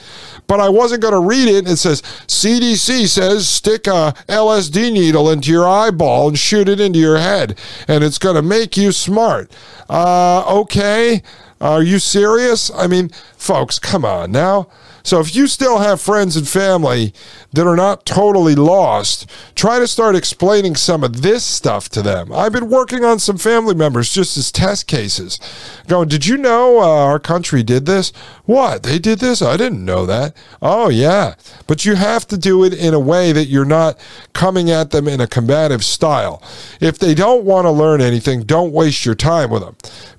But 0.48 0.58
I 0.58 0.68
wasn't 0.68 1.02
going 1.02 1.14
to 1.14 1.20
read 1.20 1.46
it. 1.46 1.68
It 1.68 1.76
says 1.76 2.02
CDC 2.02 3.06
says 3.06 3.48
stick 3.48 3.86
a 3.86 4.12
LSD 4.28 4.92
needle 4.92 5.30
into 5.30 5.52
your 5.52 5.68
eyeball 5.68 6.26
and 6.26 6.36
shoot 6.36 6.68
it 6.68 6.80
into 6.80 6.98
your 6.98 7.18
head, 7.18 7.56
and 7.86 8.02
it's 8.02 8.18
going 8.18 8.34
to 8.34 8.42
make 8.42 8.76
you 8.76 8.90
smart. 8.90 9.48
Uh, 9.88 10.42
okay. 10.62 11.22
Are 11.60 11.82
you 11.82 11.98
serious? 11.98 12.70
I 12.70 12.86
mean, 12.86 13.10
folks, 13.36 13.78
come 13.78 14.04
on 14.04 14.32
now. 14.32 14.68
So 15.06 15.20
if 15.20 15.36
you 15.36 15.46
still 15.46 15.78
have 15.78 16.00
friends 16.00 16.36
and 16.36 16.48
family 16.48 17.14
that 17.52 17.64
are 17.64 17.76
not 17.76 18.04
totally 18.04 18.56
lost, 18.56 19.30
try 19.54 19.78
to 19.78 19.86
start 19.86 20.16
explaining 20.16 20.74
some 20.74 21.04
of 21.04 21.22
this 21.22 21.44
stuff 21.44 21.88
to 21.90 22.02
them. 22.02 22.32
I've 22.32 22.52
been 22.52 22.68
working 22.68 23.04
on 23.04 23.20
some 23.20 23.38
family 23.38 23.76
members 23.76 24.12
just 24.12 24.36
as 24.36 24.50
test 24.50 24.88
cases. 24.88 25.38
Going, 25.86 26.08
did 26.08 26.26
you 26.26 26.36
know 26.36 26.80
uh, 26.80 27.04
our 27.04 27.20
country 27.20 27.62
did 27.62 27.86
this? 27.86 28.12
What? 28.46 28.82
They 28.82 28.98
did 28.98 29.20
this? 29.20 29.40
I 29.42 29.56
didn't 29.56 29.84
know 29.84 30.06
that. 30.06 30.36
Oh, 30.60 30.88
yeah. 30.88 31.36
But 31.68 31.84
you 31.84 31.94
have 31.94 32.26
to 32.26 32.36
do 32.36 32.64
it 32.64 32.74
in 32.74 32.92
a 32.92 32.98
way 32.98 33.30
that 33.30 33.46
you're 33.46 33.64
not 33.64 33.96
coming 34.32 34.72
at 34.72 34.90
them 34.90 35.06
in 35.06 35.20
a 35.20 35.28
combative 35.28 35.84
style. 35.84 36.42
If 36.80 36.98
they 36.98 37.14
don't 37.14 37.44
want 37.44 37.66
to 37.66 37.70
learn 37.70 38.00
anything, 38.00 38.42
don't 38.42 38.72
waste 38.72 39.06
your 39.06 39.14
time 39.14 39.50
with 39.50 39.62
them. 39.62 39.76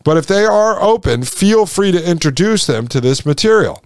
But 0.08 0.16
if 0.16 0.26
they 0.26 0.46
are 0.46 0.82
open, 0.82 1.24
feel 1.24 1.66
free 1.66 1.92
to 1.92 2.10
introduce 2.10 2.66
them 2.66 2.88
to 2.88 3.02
this 3.02 3.26
material. 3.26 3.84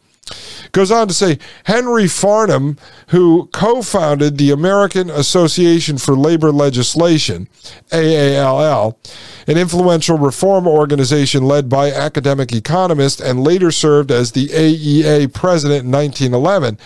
Goes 0.72 0.92
on 0.92 1.08
to 1.08 1.16
say 1.16 1.40
Henry 1.64 2.04
Farnam, 2.04 2.78
who 3.08 3.50
co 3.52 3.82
founded 3.82 4.38
the 4.38 4.52
American 4.52 5.10
Association 5.10 5.98
for 5.98 6.16
Labor 6.16 6.52
Legislation, 6.52 7.50
AALL, 7.90 8.98
an 9.48 9.58
influential 9.58 10.20
reform 10.20 10.68
organization 10.68 11.44
led 11.44 11.70
by 11.70 11.92
academic 11.92 12.54
economists 12.54 13.20
and 13.20 13.44
later 13.44 13.72
served 13.72 14.12
as 14.12 14.34
the 14.34 14.50
AEA 14.50 15.34
president 15.34 15.86
in 15.86 15.92
1911, 15.92 16.78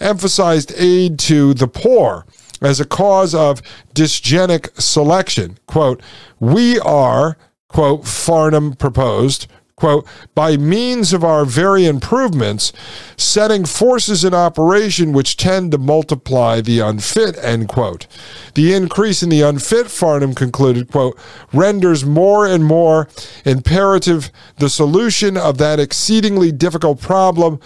emphasized 0.00 0.72
aid 0.76 1.16
to 1.20 1.54
the 1.54 1.68
poor 1.68 2.26
as 2.60 2.80
a 2.80 2.84
cause 2.84 3.36
of 3.36 3.62
dysgenic 3.94 4.68
selection. 4.80 5.58
Quote, 5.68 6.02
we 6.40 6.80
are, 6.80 7.36
quote, 7.72 8.02
Farnam 8.02 8.78
proposed, 8.78 9.46
quote, 9.76 10.06
by 10.34 10.56
means 10.56 11.12
of 11.12 11.24
our 11.24 11.44
very 11.44 11.86
improvements, 11.86 12.72
setting 13.16 13.64
forces 13.64 14.24
in 14.24 14.34
operation 14.34 15.12
which 15.12 15.36
tend 15.36 15.72
to 15.72 15.78
multiply 15.78 16.60
the 16.60 16.80
unfit, 16.80 17.36
end 17.42 17.68
quote. 17.68 18.06
The 18.54 18.74
increase 18.74 19.22
in 19.22 19.30
the 19.30 19.42
unfit, 19.42 19.86
Farnam 19.86 20.36
concluded, 20.36 20.90
quote, 20.90 21.18
renders 21.52 22.04
more 22.04 22.46
and 22.46 22.64
more 22.64 23.08
imperative 23.44 24.30
the 24.58 24.68
solution 24.68 25.36
of 25.36 25.58
that 25.58 25.80
exceedingly 25.80 26.52
difficult 26.52 27.00
problem 27.00 27.58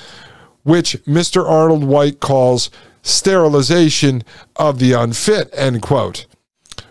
which 0.62 0.96
Mr. 1.04 1.46
Arnold 1.46 1.84
White 1.84 2.20
calls 2.20 2.70
sterilization 3.02 4.22
of 4.56 4.78
the 4.78 4.92
unfit, 4.92 5.50
end 5.52 5.82
quote. 5.82 6.26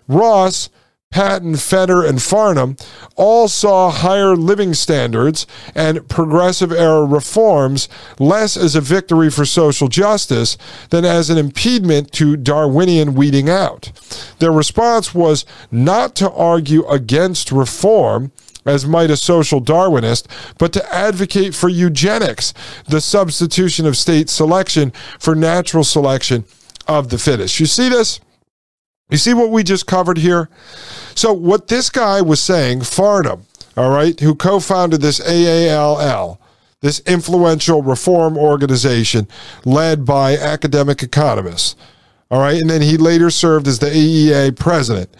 Ross 0.07 0.69
Patten, 1.13 1.55
Fetter, 1.57 2.03
and 2.03 2.17
Farnam 2.17 2.75
all 3.15 3.47
saw 3.47 3.91
higher 3.91 4.35
living 4.35 4.73
standards 4.73 5.45
and 5.75 6.09
progressive 6.09 6.71
era 6.71 7.05
reforms 7.05 7.87
less 8.17 8.57
as 8.57 8.75
a 8.75 8.81
victory 8.81 9.29
for 9.29 9.45
social 9.45 9.87
justice 9.87 10.57
than 10.89 11.05
as 11.05 11.29
an 11.29 11.37
impediment 11.37 12.11
to 12.13 12.35
Darwinian 12.35 13.13
weeding 13.13 13.47
out. 13.47 13.91
Their 14.39 14.51
response 14.51 15.13
was 15.13 15.45
not 15.71 16.15
to 16.15 16.31
argue 16.31 16.83
against 16.87 17.51
reform 17.51 18.31
as 18.65 18.87
might 18.87 19.11
a 19.11 19.17
social 19.17 19.61
Darwinist, 19.61 20.25
but 20.57 20.73
to 20.73 20.95
advocate 20.95 21.53
for 21.53 21.69
eugenics, 21.69 22.55
the 22.87 23.01
substitution 23.01 23.85
of 23.85 23.97
state 23.97 24.31
selection 24.31 24.91
for 25.19 25.35
natural 25.35 25.83
selection 25.83 26.45
of 26.87 27.09
the 27.09 27.19
fittest. 27.19 27.59
You 27.59 27.67
see 27.67 27.87
this? 27.89 28.19
You 29.09 29.17
see 29.17 29.33
what 29.33 29.51
we 29.51 29.63
just 29.63 29.85
covered 29.85 30.17
here? 30.17 30.49
So, 31.15 31.33
what 31.33 31.67
this 31.67 31.89
guy 31.89 32.21
was 32.21 32.41
saying, 32.41 32.79
Farnam, 32.79 33.41
all 33.75 33.91
right, 33.91 34.19
who 34.19 34.35
co 34.35 34.59
founded 34.59 35.01
this 35.01 35.19
AALL, 35.19 36.37
this 36.81 37.01
influential 37.01 37.81
reform 37.81 38.37
organization 38.37 39.27
led 39.65 40.05
by 40.05 40.37
academic 40.37 41.03
economists, 41.03 41.75
all 42.31 42.39
right, 42.39 42.59
and 42.59 42.69
then 42.69 42.81
he 42.81 42.97
later 42.97 43.29
served 43.29 43.67
as 43.67 43.79
the 43.79 43.87
AEA 43.87 44.57
president, 44.57 45.15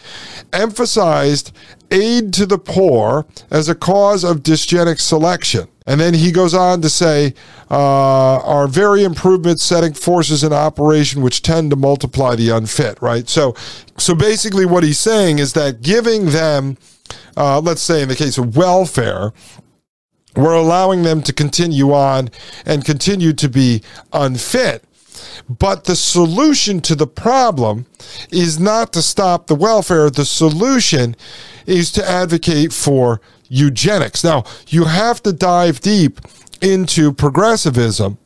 emphasized 0.52 1.56
aid 1.92 2.34
to 2.34 2.46
the 2.46 2.58
poor 2.58 3.26
as 3.52 3.70
a 3.70 3.76
cause 3.76 4.24
of 4.24 4.42
dysgenic 4.44 5.00
selection. 5.00 5.68
And 5.86 6.00
then 6.00 6.14
he 6.14 6.32
goes 6.32 6.54
on 6.54 6.82
to 6.82 6.90
say, 6.90 7.34
uh, 7.70 8.38
our 8.40 8.68
very 8.68 9.04
improvements 9.04 9.64
setting 9.64 9.94
forces 9.94 10.44
in 10.44 10.54
operation 10.54 11.22
which 11.22 11.42
tend 11.42 11.72
to 11.72 11.76
multiply 11.76 12.36
the 12.36 12.50
unfit, 12.50 13.02
right? 13.02 13.28
So, 13.28 13.56
so 13.98 14.16
basically 14.16 14.66
what 14.66 14.84
he's 14.84 15.00
saying 15.00 15.40
is 15.40 15.54
that 15.54 15.82
giving 15.82 16.28
them, 16.28 16.78
uh, 17.36 17.60
let's 17.60 17.82
say 17.82 18.02
in 18.02 18.10
the 18.10 18.16
case 18.16 18.38
of 18.38 18.56
welfare, 18.56 19.34
we're 20.36 20.54
allowing 20.54 21.04
them 21.04 21.22
to 21.24 21.34
continue 21.34 21.94
on 21.94 22.30
and 22.66 22.86
continue 22.86 23.34
to 23.34 23.50
be 23.50 23.84
unfit. 24.12 24.84
But 25.48 25.84
the 25.84 25.96
solution 25.96 26.82
to 26.82 26.96
the 26.96 27.08
problem 27.08 27.86
is 28.32 28.60
not 28.60 28.94
to 28.94 29.02
stop 29.02 29.48
the 29.48 29.56
welfare. 29.56 30.10
The 30.10 30.26
solution 30.26 31.16
is 31.66 31.92
to 31.94 32.10
advocate 32.10 32.74
for 32.74 33.22
eugenics. 33.50 34.24
Now, 34.24 34.44
you 34.68 34.86
have 34.86 35.22
to 35.24 35.34
dive 35.34 35.80
deep 35.80 36.20
into 36.64 37.12
progressivism 37.12 38.18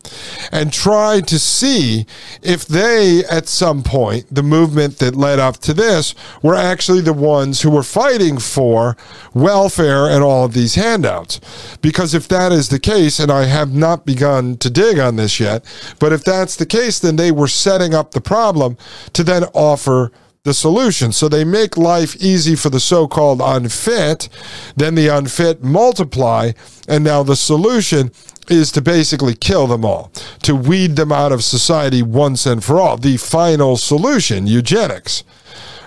and 0.52 0.72
try 0.72 1.20
to 1.22 1.40
see 1.40 2.06
if 2.44 2.68
they, 2.68 3.24
at 3.26 3.48
some 3.48 3.82
point, 3.82 4.28
the 4.34 4.44
movement 4.44 5.00
that 5.00 5.16
led 5.16 5.40
up 5.40 5.58
to 5.58 5.74
this, 5.74 6.14
were 6.44 6.54
actually 6.54 7.02
the 7.02 7.14
ones 7.14 7.62
who 7.62 7.72
were 7.72 7.82
fighting 7.82 8.38
for 8.38 8.96
welfare 9.34 10.08
and 10.08 10.24
all 10.24 10.46
of 10.46 10.54
these 10.54 10.76
handouts. 10.76 11.42
Because 11.82 12.14
if 12.14 12.28
that 12.28 12.52
is 12.52 12.70
the 12.70 12.80
case, 12.80 13.20
and 13.20 13.32
I 13.32 13.46
have 13.46 13.74
not 13.74 14.06
begun 14.06 14.58
to 14.58 14.70
dig 14.70 15.00
on 15.00 15.16
this 15.16 15.40
yet, 15.40 15.66
but 16.00 16.14
if 16.14 16.24
that's 16.24 16.56
the 16.56 16.66
case, 16.68 17.00
then 17.00 17.16
they 17.16 17.32
were 17.32 17.48
setting 17.48 17.96
up 17.96 18.12
the 18.12 18.22
problem 18.22 18.78
to 19.14 19.24
then 19.24 19.46
offer 19.56 20.12
the 20.48 20.54
solution. 20.54 21.12
So 21.12 21.28
they 21.28 21.44
make 21.44 21.76
life 21.78 22.16
easy 22.16 22.56
for 22.56 22.70
the 22.70 22.80
so 22.80 23.06
called 23.08 23.42
unfit, 23.44 24.30
then 24.78 24.96
the 24.96 25.10
unfit 25.10 25.62
multiply, 25.62 26.54
and 26.88 27.04
now 27.04 27.22
the 27.22 27.36
solution 27.36 28.12
is 28.50 28.72
to 28.72 28.82
basically 28.82 29.36
kill 29.36 29.68
them 29.68 29.84
all, 29.84 30.10
to 30.44 30.56
weed 30.56 30.96
them 30.96 31.12
out 31.12 31.34
of 31.34 31.44
society 31.44 32.02
once 32.02 32.46
and 32.46 32.64
for 32.64 32.80
all. 32.80 32.96
The 32.96 33.18
final 33.18 33.76
solution, 33.76 34.48
eugenics. 34.48 35.26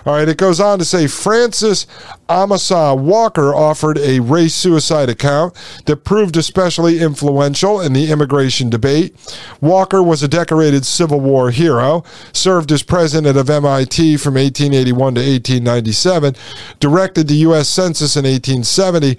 All 0.05 0.15
right, 0.15 0.27
it 0.27 0.37
goes 0.37 0.59
on 0.59 0.79
to 0.79 0.85
say 0.85 1.07
Francis 1.07 1.85
Amasa 2.27 2.95
Walker 2.95 3.53
offered 3.53 3.97
a 3.99 4.19
race 4.19 4.55
suicide 4.55 5.09
account 5.09 5.53
that 5.85 6.03
proved 6.03 6.37
especially 6.37 6.99
influential 6.99 7.79
in 7.79 7.93
the 7.93 8.11
immigration 8.11 8.69
debate. 8.69 9.15
Walker 9.61 10.01
was 10.01 10.23
a 10.23 10.27
decorated 10.27 10.85
Civil 10.85 11.19
War 11.19 11.51
hero, 11.51 12.03
served 12.33 12.71
as 12.71 12.83
president 12.83 13.37
of 13.37 13.49
MIT 13.49 14.17
from 14.17 14.35
1881 14.35 15.15
to 15.15 15.21
1897, 15.21 16.35
directed 16.79 17.27
the 17.27 17.35
U.S. 17.35 17.67
Census 17.67 18.15
in 18.15 18.25
1870 18.25 19.17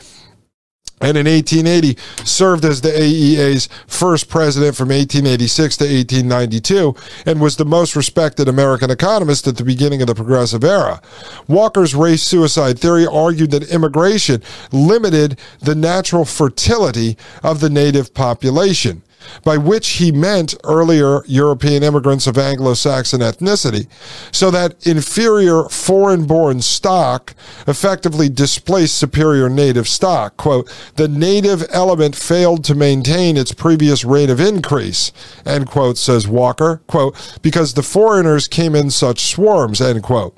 and 1.03 1.17
in 1.17 1.27
1880 1.27 1.99
served 2.25 2.65
as 2.65 2.81
the 2.81 2.91
AEA's 2.91 3.69
first 3.87 4.29
president 4.29 4.77
from 4.77 4.89
1886 4.89 5.77
to 5.79 5.85
1892 5.85 6.95
and 7.27 7.41
was 7.41 7.57
the 7.57 7.65
most 7.65 7.97
respected 7.97 8.49
American 8.49 8.91
economist 8.91 9.47
at 9.47 9.57
the 9.57 9.65
beginning 9.65 10.01
of 10.01 10.07
the 10.07 10.15
progressive 10.15 10.65
era. 10.65 11.03
Walker's 11.49 11.95
race 11.95 12.23
suicide 12.23 12.79
theory 12.79 13.07
argued 13.07 13.51
that 13.51 13.69
immigration 13.71 14.43
limited 14.71 15.39
the 15.61 15.75
natural 15.75 16.25
fertility 16.25 17.17
of 17.43 17.61
the 17.61 17.71
native 17.71 18.15
population 18.15 19.03
by 19.45 19.57
which 19.57 19.89
he 19.93 20.13
meant 20.13 20.55
earlier 20.65 21.25
European 21.27 21.83
immigrants 21.83 22.27
of 22.27 22.39
Anglo 22.39 22.75
Saxon 22.75 23.21
ethnicity, 23.21 23.87
so 24.31 24.51
that 24.51 24.87
inferior 24.87 25.69
foreign 25.69 26.27
born 26.27 26.61
stock 26.63 27.35
effectively 27.67 28.29
displaced 28.29 28.97
superior 28.97 29.49
native 29.49 29.89
stock. 29.89 30.37
Quote, 30.37 30.73
the 30.97 31.09
native 31.09 31.65
element 31.71 32.17
failed 32.17 32.65
to 32.65 32.75
maintain 32.75 33.37
its 33.37 33.53
previous 33.53 34.05
rate 34.05 34.31
of 34.31 34.41
increase, 34.41 35.13
end 35.45 35.67
quote, 35.69 35.99
says 35.99 36.29
Walker, 36.29 36.83
quote, 36.87 37.39
because 37.43 37.75
the 37.75 37.83
foreigners 37.83 38.49
came 38.49 38.75
in 38.75 38.91
such 38.91 39.21
swarms, 39.21 39.81
end 39.81 40.03
quote. 40.03 40.37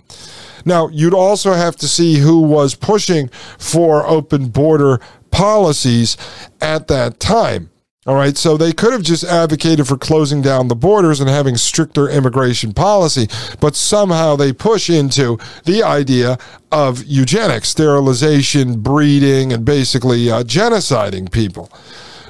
Now, 0.64 0.88
you'd 0.88 1.14
also 1.14 1.52
have 1.52 1.76
to 1.76 1.88
see 1.88 2.18
who 2.18 2.40
was 2.40 2.74
pushing 2.74 3.28
for 3.58 4.06
open 4.06 4.48
border 4.48 4.98
policies 5.30 6.16
at 6.60 6.88
that 6.88 7.20
time. 7.20 7.70
All 8.06 8.16
right, 8.16 8.36
so 8.36 8.58
they 8.58 8.74
could 8.74 8.92
have 8.92 9.02
just 9.02 9.24
advocated 9.24 9.88
for 9.88 9.96
closing 9.96 10.42
down 10.42 10.68
the 10.68 10.76
borders 10.76 11.20
and 11.20 11.30
having 11.30 11.56
stricter 11.56 12.06
immigration 12.06 12.74
policy, 12.74 13.28
but 13.60 13.74
somehow 13.74 14.36
they 14.36 14.52
push 14.52 14.90
into 14.90 15.38
the 15.64 15.82
idea 15.82 16.36
of 16.70 17.02
eugenics, 17.04 17.70
sterilization, 17.70 18.80
breeding, 18.80 19.54
and 19.54 19.64
basically 19.64 20.30
uh, 20.30 20.42
genociding 20.42 21.32
people. 21.32 21.72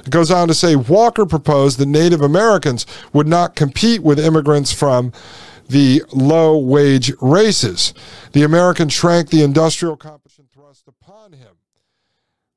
It 0.05 0.11
goes 0.11 0.31
on 0.31 0.47
to 0.47 0.53
say 0.53 0.77
Walker 0.77 1.25
proposed 1.25 1.77
that 1.79 1.87
Native 1.87 2.21
Americans 2.21 2.85
would 3.11 3.27
not 3.27 3.57
compete 3.57 4.01
with 4.01 4.17
immigrants 4.17 4.71
from 4.71 5.11
the 5.67 6.03
low 6.13 6.57
wage 6.57 7.11
races. 7.19 7.93
The 8.31 8.43
American 8.43 8.87
shrank 8.87 9.29
the 9.29 9.43
industrial 9.43 9.97
competition 9.97 10.45
thrust 10.53 10.87
upon 10.87 11.33
him. 11.33 11.55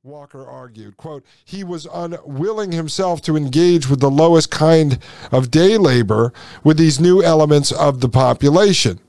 Walker 0.08 0.48
argued, 0.48 0.96
quote, 0.96 1.22
he 1.44 1.62
was 1.62 1.86
unwilling 1.92 2.72
himself 2.72 3.20
to 3.20 3.36
engage 3.36 3.90
with 3.90 4.00
the 4.00 4.10
lowest 4.10 4.50
kind 4.50 4.98
of 5.30 5.50
day 5.50 5.76
labor 5.76 6.32
with 6.64 6.78
these 6.78 6.98
new 6.98 7.22
elements 7.22 7.70
of 7.72 8.00
the 8.00 8.08
population. 8.08 9.00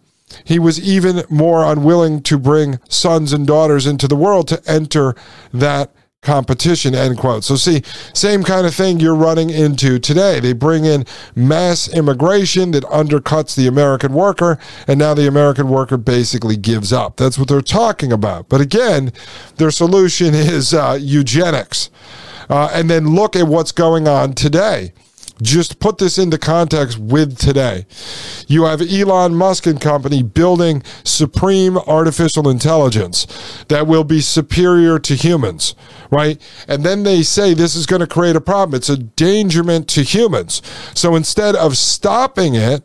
He 0.43 0.59
was 0.59 0.77
even 0.77 1.23
more 1.29 1.63
unwilling 1.63 2.21
to 2.23 2.37
bring 2.37 2.79
sons 2.89 3.31
and 3.31 3.47
daughters 3.47 3.87
into 3.87 4.09
the 4.09 4.17
world 4.17 4.49
to 4.49 4.61
enter 4.67 5.15
that 5.53 5.89
competition 6.21 6.93
end 6.93 7.17
quote. 7.17 7.43
So 7.45 7.55
see 7.55 7.81
same 8.13 8.43
kind 8.43 8.67
of 8.67 8.75
thing 8.75 8.99
you're 8.99 9.15
running 9.15 9.49
into 9.49 9.99
today. 9.99 10.39
They 10.39 10.51
bring 10.51 10.83
in 10.83 11.05
mass 11.33 11.87
immigration 11.87 12.71
that 12.71 12.83
undercuts 12.85 13.55
the 13.55 13.67
american 13.67 14.13
worker 14.13 14.59
and 14.87 14.99
now 14.99 15.13
the 15.13 15.27
american 15.27 15.69
worker 15.69 15.97
basically 15.97 16.57
gives 16.57 16.91
up. 16.91 17.15
That's 17.15 17.37
what 17.37 17.47
they're 17.47 17.61
talking 17.61 18.11
about. 18.11 18.49
But 18.49 18.59
again 18.59 19.13
their 19.55 19.71
solution 19.71 20.33
is 20.35 20.73
uh, 20.73 20.97
eugenics. 20.99 21.89
Uh, 22.49 22.69
and 22.73 22.89
then 22.89 23.13
look 23.13 23.35
at 23.35 23.47
what's 23.47 23.71
going 23.71 24.07
on 24.07 24.33
today 24.33 24.91
just 25.41 25.79
put 25.79 25.97
this 25.97 26.17
into 26.17 26.37
context 26.37 26.97
with 26.97 27.37
today. 27.37 27.85
You 28.47 28.65
have 28.65 28.81
Elon 28.81 29.35
Musk 29.35 29.65
and 29.65 29.79
company 29.79 30.23
building 30.23 30.83
supreme 31.03 31.77
artificial 31.77 32.49
intelligence 32.49 33.25
that 33.69 33.87
will 33.87 34.03
be 34.03 34.21
superior 34.21 34.99
to 34.99 35.15
humans, 35.15 35.75
right? 36.11 36.41
And 36.67 36.83
then 36.83 37.03
they 37.03 37.23
say 37.23 37.53
this 37.53 37.75
is 37.75 37.85
going 37.85 38.01
to 38.01 38.07
create 38.07 38.35
a 38.35 38.41
problem. 38.41 38.75
It's 38.75 38.89
a 38.89 38.97
dangerment 38.97 39.87
to 39.89 40.03
humans. 40.03 40.61
So 40.93 41.15
instead 41.15 41.55
of 41.55 41.77
stopping 41.77 42.55
it, 42.55 42.83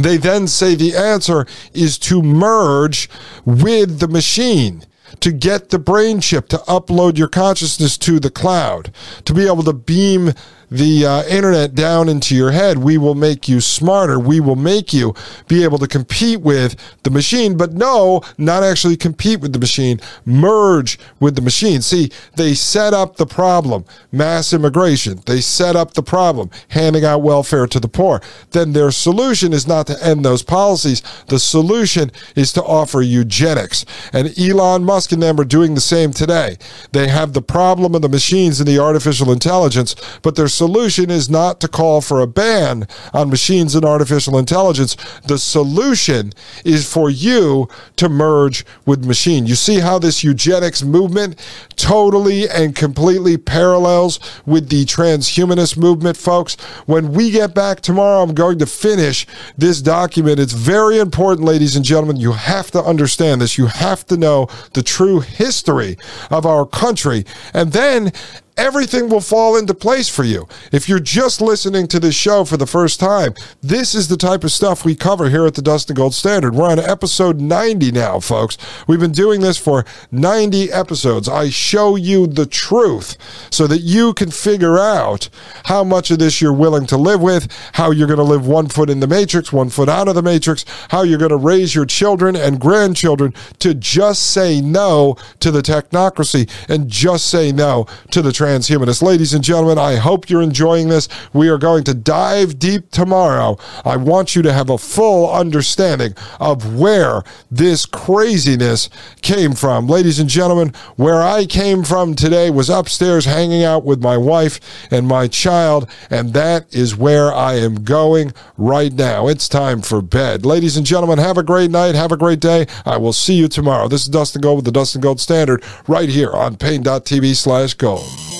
they 0.00 0.16
then 0.16 0.46
say 0.46 0.74
the 0.74 0.94
answer 0.94 1.46
is 1.74 1.98
to 1.98 2.22
merge 2.22 3.10
with 3.44 3.98
the 3.98 4.08
machine 4.08 4.84
to 5.18 5.32
get 5.32 5.70
the 5.70 5.78
brain 5.78 6.20
chip 6.20 6.48
to 6.48 6.58
upload 6.58 7.18
your 7.18 7.28
consciousness 7.28 7.98
to 7.98 8.20
the 8.20 8.30
cloud, 8.30 8.92
to 9.24 9.34
be 9.34 9.46
able 9.46 9.64
to 9.64 9.72
beam 9.72 10.32
the 10.70 11.04
uh, 11.04 11.24
internet 11.24 11.74
down 11.74 12.08
into 12.08 12.36
your 12.36 12.52
head. 12.52 12.78
We 12.78 12.98
will 12.98 13.14
make 13.14 13.48
you 13.48 13.60
smarter. 13.60 14.18
We 14.18 14.40
will 14.40 14.56
make 14.56 14.92
you 14.92 15.14
be 15.48 15.64
able 15.64 15.78
to 15.78 15.88
compete 15.88 16.40
with 16.40 16.76
the 17.02 17.10
machine, 17.10 17.56
but 17.56 17.72
no, 17.72 18.22
not 18.38 18.62
actually 18.62 18.96
compete 18.96 19.40
with 19.40 19.52
the 19.52 19.58
machine, 19.58 20.00
merge 20.24 20.98
with 21.18 21.34
the 21.34 21.42
machine. 21.42 21.82
See, 21.82 22.10
they 22.36 22.54
set 22.54 22.94
up 22.94 23.16
the 23.16 23.26
problem, 23.26 23.84
mass 24.12 24.52
immigration. 24.52 25.20
They 25.26 25.40
set 25.40 25.76
up 25.76 25.94
the 25.94 26.02
problem, 26.02 26.50
handing 26.68 27.04
out 27.04 27.22
welfare 27.22 27.66
to 27.66 27.80
the 27.80 27.88
poor. 27.88 28.20
Then 28.50 28.72
their 28.72 28.90
solution 28.90 29.52
is 29.52 29.66
not 29.66 29.86
to 29.88 30.04
end 30.04 30.24
those 30.24 30.42
policies. 30.42 31.02
The 31.26 31.38
solution 31.38 32.12
is 32.36 32.52
to 32.52 32.62
offer 32.62 33.02
eugenics. 33.02 33.84
And 34.12 34.38
Elon 34.38 34.84
Musk 34.84 35.12
and 35.12 35.22
them 35.22 35.40
are 35.40 35.44
doing 35.44 35.74
the 35.74 35.80
same 35.80 36.12
today. 36.12 36.56
They 36.92 37.08
have 37.08 37.32
the 37.32 37.42
problem 37.42 37.94
of 37.94 38.02
the 38.02 38.08
machines 38.08 38.60
and 38.60 38.68
the 38.68 38.78
artificial 38.78 39.32
intelligence, 39.32 39.96
but 40.22 40.36
their 40.36 40.48
solution 40.60 41.10
is 41.10 41.30
not 41.30 41.58
to 41.58 41.66
call 41.66 42.02
for 42.02 42.20
a 42.20 42.26
ban 42.26 42.86
on 43.14 43.30
machines 43.30 43.74
and 43.74 43.82
artificial 43.82 44.36
intelligence. 44.36 44.94
The 45.26 45.38
solution 45.38 46.34
is 46.66 46.86
for 46.86 47.08
you 47.08 47.66
to 47.96 48.10
merge 48.10 48.66
with 48.84 49.06
machine. 49.06 49.46
You 49.46 49.54
see 49.54 49.78
how 49.80 49.98
this 49.98 50.22
eugenics 50.22 50.82
movement 50.82 51.40
totally 51.76 52.46
and 52.46 52.76
completely 52.76 53.38
parallels 53.38 54.20
with 54.44 54.68
the 54.68 54.84
transhumanist 54.84 55.78
movement, 55.78 56.18
folks. 56.18 56.56
When 56.84 57.12
we 57.12 57.30
get 57.30 57.54
back 57.54 57.80
tomorrow, 57.80 58.22
I'm 58.22 58.34
going 58.34 58.58
to 58.58 58.66
finish 58.66 59.26
this 59.56 59.80
document. 59.80 60.38
It's 60.38 60.52
very 60.52 60.98
important, 60.98 61.46
ladies 61.46 61.74
and 61.74 61.86
gentlemen. 61.86 62.18
You 62.18 62.32
have 62.32 62.70
to 62.72 62.82
understand 62.82 63.40
this. 63.40 63.56
You 63.56 63.68
have 63.68 64.06
to 64.08 64.18
know 64.18 64.48
the 64.74 64.82
true 64.82 65.20
history 65.20 65.96
of 66.30 66.44
our 66.44 66.66
country. 66.66 67.24
And 67.54 67.72
then 67.72 68.12
everything 68.60 69.08
will 69.08 69.22
fall 69.22 69.56
into 69.56 69.72
place 69.72 70.06
for 70.06 70.22
you. 70.22 70.46
If 70.70 70.86
you're 70.86 71.00
just 71.00 71.40
listening 71.40 71.88
to 71.88 71.98
this 71.98 72.14
show 72.14 72.44
for 72.44 72.58
the 72.58 72.66
first 72.66 73.00
time, 73.00 73.32
this 73.62 73.94
is 73.94 74.08
the 74.08 74.18
type 74.18 74.44
of 74.44 74.52
stuff 74.52 74.84
we 74.84 74.94
cover 74.94 75.30
here 75.30 75.46
at 75.46 75.54
the 75.54 75.62
Dustin 75.62 75.96
Gold 75.96 76.12
Standard. 76.12 76.54
We're 76.54 76.68
on 76.68 76.78
episode 76.78 77.40
90 77.40 77.90
now, 77.90 78.20
folks. 78.20 78.58
We've 78.86 79.00
been 79.00 79.12
doing 79.12 79.40
this 79.40 79.56
for 79.56 79.86
90 80.12 80.70
episodes. 80.72 81.26
I 81.26 81.48
show 81.48 81.96
you 81.96 82.26
the 82.26 82.44
truth 82.44 83.16
so 83.50 83.66
that 83.66 83.80
you 83.80 84.12
can 84.12 84.30
figure 84.30 84.78
out 84.78 85.30
how 85.64 85.82
much 85.82 86.10
of 86.10 86.18
this 86.18 86.42
you're 86.42 86.52
willing 86.52 86.86
to 86.88 86.98
live 86.98 87.22
with, 87.22 87.50
how 87.72 87.90
you're 87.90 88.08
going 88.08 88.18
to 88.18 88.24
live 88.24 88.46
one 88.46 88.68
foot 88.68 88.90
in 88.90 89.00
the 89.00 89.06
matrix, 89.06 89.54
one 89.54 89.70
foot 89.70 89.88
out 89.88 90.06
of 90.06 90.14
the 90.14 90.22
matrix, 90.22 90.66
how 90.90 91.02
you're 91.02 91.18
going 91.18 91.30
to 91.30 91.36
raise 91.38 91.74
your 91.74 91.86
children 91.86 92.36
and 92.36 92.60
grandchildren 92.60 93.32
to 93.60 93.72
just 93.72 94.32
say 94.32 94.60
no 94.60 95.16
to 95.38 95.50
the 95.50 95.62
technocracy 95.62 96.46
and 96.68 96.90
just 96.90 97.26
say 97.26 97.52
no 97.52 97.86
to 98.10 98.20
the 98.20 98.32
trans 98.32 98.49
transhumanist. 98.50 99.02
Ladies 99.02 99.32
and 99.32 99.44
gentlemen, 99.44 99.78
I 99.78 99.96
hope 99.96 100.28
you're 100.28 100.42
enjoying 100.42 100.88
this. 100.88 101.08
We 101.32 101.48
are 101.48 101.58
going 101.58 101.84
to 101.84 101.94
dive 101.94 102.58
deep 102.58 102.90
tomorrow. 102.90 103.58
I 103.84 103.96
want 103.96 104.34
you 104.34 104.42
to 104.42 104.52
have 104.52 104.70
a 104.70 104.78
full 104.78 105.32
understanding 105.32 106.14
of 106.40 106.78
where 106.78 107.22
this 107.50 107.86
craziness 107.86 108.90
came 109.22 109.52
from. 109.52 109.86
Ladies 109.86 110.18
and 110.18 110.28
gentlemen, 110.28 110.72
where 110.96 111.22
I 111.22 111.46
came 111.46 111.84
from 111.84 112.14
today 112.14 112.50
was 112.50 112.68
upstairs 112.68 113.24
hanging 113.24 113.62
out 113.62 113.84
with 113.84 114.02
my 114.02 114.16
wife 114.16 114.58
and 114.90 115.06
my 115.06 115.28
child, 115.28 115.88
and 116.10 116.32
that 116.34 116.74
is 116.74 116.96
where 116.96 117.32
I 117.32 117.54
am 117.54 117.84
going 117.84 118.32
right 118.56 118.92
now. 118.92 119.28
It's 119.28 119.48
time 119.48 119.80
for 119.80 120.02
bed. 120.02 120.44
Ladies 120.44 120.76
and 120.76 120.84
gentlemen, 120.84 121.18
have 121.18 121.38
a 121.38 121.42
great 121.42 121.70
night. 121.70 121.94
Have 121.94 122.12
a 122.12 122.16
great 122.16 122.40
day. 122.40 122.66
I 122.84 122.96
will 122.96 123.12
see 123.12 123.34
you 123.34 123.46
tomorrow. 123.46 123.86
This 123.86 124.02
is 124.02 124.08
Dustin 124.08 124.42
Gold 124.42 124.56
with 124.56 124.64
the 124.64 124.72
Dustin 124.72 125.00
Gold 125.00 125.20
Standard 125.20 125.62
right 125.86 126.08
here 126.08 126.32
on 126.32 126.56
Paine.tv 126.56 127.36
slash 127.36 127.74
gold. 127.74 128.39